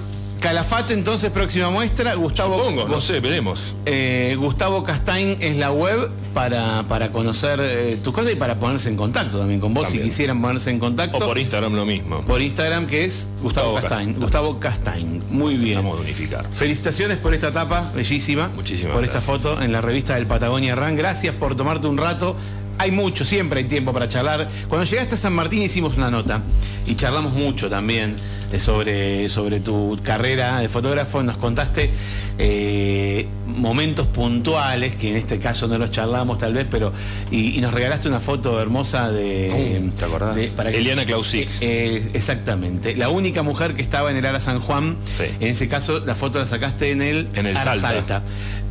Calafate, 0.44 0.92
entonces, 0.92 1.30
próxima 1.30 1.70
muestra. 1.70 2.12
Gustavo. 2.16 2.58
Supongo, 2.58 2.86
no 2.86 3.00
sé, 3.00 3.18
veremos. 3.20 3.74
Eh, 3.86 4.36
Gustavo 4.38 4.84
Castain 4.84 5.38
es 5.40 5.56
la 5.56 5.72
web 5.72 6.10
para, 6.34 6.84
para 6.86 7.10
conocer 7.12 7.60
eh, 7.62 7.98
tu 8.04 8.12
cosa 8.12 8.30
y 8.30 8.34
para 8.34 8.56
ponerse 8.56 8.90
en 8.90 8.96
contacto 8.96 9.38
también 9.38 9.58
con 9.58 9.72
vos 9.72 9.88
si 9.88 10.00
quisieran 10.00 10.42
ponerse 10.42 10.68
en 10.68 10.78
contacto. 10.78 11.16
O 11.16 11.20
por 11.20 11.38
Instagram 11.38 11.72
lo 11.72 11.86
mismo. 11.86 12.20
Por 12.26 12.42
Instagram, 12.42 12.86
que 12.86 13.06
es 13.06 13.30
Gustavo, 13.40 13.74
Castain. 13.76 14.16
Gustavo 14.16 14.60
Castain. 14.60 15.22
Muy 15.30 15.56
bien. 15.56 15.76
Vamos 15.76 16.00
a 16.00 16.02
unificar. 16.02 16.46
Felicitaciones 16.52 17.16
por 17.16 17.32
esta 17.32 17.48
etapa, 17.48 17.90
bellísima. 17.94 18.48
Muchísimas 18.48 18.94
Por 18.94 19.02
esta 19.02 19.22
foto 19.22 19.62
en 19.62 19.72
la 19.72 19.80
revista 19.80 20.16
del 20.16 20.26
Patagonia 20.26 20.74
Ran. 20.74 20.94
Gracias 20.94 21.34
por 21.34 21.56
tomarte 21.56 21.86
un 21.86 21.96
rato 21.96 22.36
hay 22.78 22.90
mucho, 22.90 23.24
siempre 23.24 23.60
hay 23.60 23.66
tiempo 23.66 23.92
para 23.92 24.08
charlar. 24.08 24.48
Cuando 24.68 24.84
llegaste 24.84 25.14
a 25.14 25.18
San 25.18 25.34
Martín 25.34 25.62
hicimos 25.62 25.96
una 25.96 26.10
nota 26.10 26.42
y 26.86 26.96
charlamos 26.96 27.32
mucho 27.32 27.70
también 27.70 28.16
eh, 28.52 28.58
sobre, 28.58 29.28
sobre 29.28 29.60
tu 29.60 29.98
carrera 30.02 30.60
de 30.60 30.68
fotógrafo. 30.68 31.22
Nos 31.22 31.36
contaste 31.36 31.90
eh, 32.38 33.26
momentos 33.46 34.06
puntuales, 34.08 34.96
que 34.96 35.10
en 35.10 35.16
este 35.16 35.38
caso 35.38 35.68
no 35.68 35.78
los 35.78 35.90
charlamos 35.90 36.38
tal 36.38 36.52
vez, 36.52 36.66
pero. 36.70 36.92
Y, 37.30 37.60
nos 37.60 37.72
regalaste 37.72 38.08
una 38.08 38.20
foto 38.20 38.60
hermosa 38.60 39.10
de. 39.10 39.90
¿Te 39.96 40.04
acordás? 40.04 40.36
Eliana 40.66 41.04
Clausic. 41.04 41.48
Eh, 41.60 42.10
exactamente. 42.12 42.96
La 42.96 43.08
única 43.08 43.42
mujer 43.42 43.74
que 43.74 43.82
estaba 43.82 44.10
en 44.10 44.16
el 44.16 44.26
Ara 44.26 44.40
San 44.40 44.60
Juan. 44.60 44.96
En 45.40 45.48
ese 45.48 45.68
caso, 45.68 46.00
la 46.04 46.14
foto 46.14 46.38
la 46.38 46.46
sacaste 46.46 46.90
en 46.90 47.02
el, 47.02 47.28
en 47.34 47.46
el 47.46 47.56
Salta. 47.56 48.22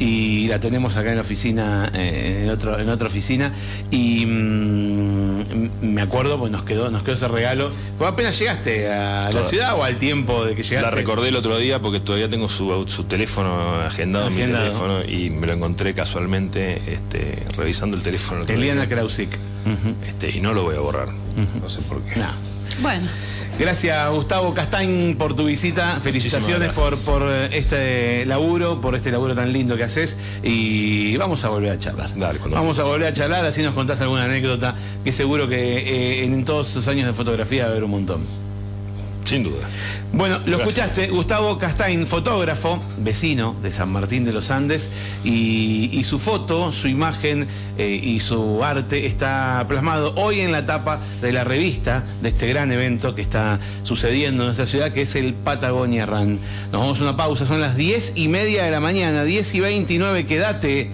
Y 0.03 0.47
la 0.49 0.59
tenemos 0.59 0.97
acá 0.97 1.11
en 1.11 1.15
la 1.15 1.21
oficina, 1.21 1.89
en, 1.93 2.49
otro, 2.49 2.77
en 2.77 2.89
otra 2.89 3.07
oficina. 3.07 3.53
Y 3.89 4.25
mm, 4.25 5.69
me 5.81 6.01
acuerdo, 6.01 6.37
pues 6.37 6.51
nos 6.51 6.63
quedó, 6.63 6.91
nos 6.91 7.03
quedó 7.03 7.15
ese 7.15 7.29
regalo. 7.29 7.69
Fue 7.97 8.05
apenas 8.05 8.37
llegaste 8.37 8.91
a 8.91 9.31
la 9.31 9.43
ciudad 9.43 9.79
o 9.79 9.83
al 9.85 9.99
tiempo 9.99 10.43
de 10.43 10.55
que 10.55 10.63
llegaste. 10.63 10.89
La 10.89 10.91
recordé 10.91 11.29
el 11.29 11.37
otro 11.37 11.57
día 11.57 11.79
porque 11.79 12.01
todavía 12.01 12.29
tengo 12.29 12.49
su, 12.49 12.85
su 12.89 13.05
teléfono 13.05 13.75
agendado, 13.75 14.27
en 14.27 14.35
mi 14.35 14.41
teléfono 14.41 15.05
y 15.05 15.29
me 15.29 15.47
lo 15.47 15.53
encontré 15.53 15.93
casualmente 15.93 16.81
este, 16.85 17.41
revisando 17.55 17.95
el 17.95 18.03
teléfono. 18.03 18.43
Eliana 18.45 18.89
Krausik. 18.89 19.37
este, 20.05 20.31
y 20.31 20.41
no 20.41 20.53
lo 20.53 20.63
voy 20.63 20.75
a 20.75 20.79
borrar. 20.79 21.07
No 21.61 21.69
sé 21.69 21.81
por 21.81 22.01
qué. 22.01 22.19
Bueno. 22.81 23.07
Gracias 23.59 24.09
Gustavo 24.09 24.53
Castañ 24.53 25.15
por 25.15 25.35
tu 25.35 25.45
visita. 25.45 25.99
Felicitaciones 26.01 26.75
por, 26.75 26.97
por 27.03 27.23
eh, 27.31 27.49
este 27.53 28.25
laburo, 28.25 28.81
por 28.81 28.95
este 28.95 29.11
laburo 29.11 29.35
tan 29.35 29.53
lindo 29.53 29.77
que 29.77 29.83
haces. 29.83 30.17
Y 30.41 31.15
vamos 31.17 31.43
a 31.45 31.49
volver 31.49 31.71
a 31.71 31.77
charlar. 31.77 32.11
vamos 32.49 32.79
a 32.79 32.83
volver 32.83 33.07
a 33.07 33.13
charlar, 33.13 33.45
así 33.45 33.61
nos 33.61 33.75
contás 33.75 34.01
alguna 34.01 34.25
anécdota 34.25 34.75
que 35.03 35.11
seguro 35.11 35.47
que 35.47 35.77
eh, 35.77 36.25
en 36.25 36.43
todos 36.43 36.69
esos 36.71 36.87
años 36.87 37.05
de 37.05 37.13
fotografía 37.13 37.63
va 37.63 37.69
a 37.69 37.71
haber 37.71 37.83
un 37.83 37.91
montón. 37.91 38.42
Sin 39.33 39.43
duda. 39.43 39.67
Bueno, 40.11 40.39
lo 40.45 40.57
escuchaste, 40.57 41.07
Gustavo 41.07 41.57
Castain, 41.57 42.05
fotógrafo, 42.05 42.79
vecino 42.99 43.55
de 43.63 43.71
San 43.71 43.91
Martín 43.91 44.25
de 44.25 44.31
los 44.31 44.51
Andes, 44.51 44.91
y, 45.23 46.03
su 46.03 46.19
foto, 46.19 46.71
su 46.71 46.87
imagen 46.87 47.47
eh, 47.79 47.99
y 48.03 48.19
su 48.19 48.63
arte 48.63 49.07
está 49.07 49.65
plasmado 49.67 50.13
hoy 50.17 50.41
en 50.41 50.51
la 50.51 50.67
tapa 50.67 50.99
de 51.19 51.31
la 51.31 51.43
revista 51.43 52.03
de 52.21 52.29
este 52.29 52.47
gran 52.47 52.71
evento 52.71 53.15
que 53.15 53.23
está 53.23 53.59
sucediendo 53.81 54.43
en 54.43 54.47
nuestra 54.49 54.67
ciudad, 54.67 54.91
que 54.91 55.01
es 55.01 55.15
el 55.15 55.33
Patagonia 55.33 56.05
Run. 56.05 56.39
Nos 56.71 56.81
vamos 56.81 56.99
a 56.99 57.01
una 57.01 57.17
pausa, 57.17 57.47
son 57.47 57.59
las 57.59 57.75
diez 57.75 58.13
y 58.15 58.27
media 58.27 58.65
de 58.65 58.69
la 58.69 58.81
mañana, 58.81 59.23
10 59.23 59.55
y 59.55 59.59
29, 59.61 60.27
quédate. 60.27 60.91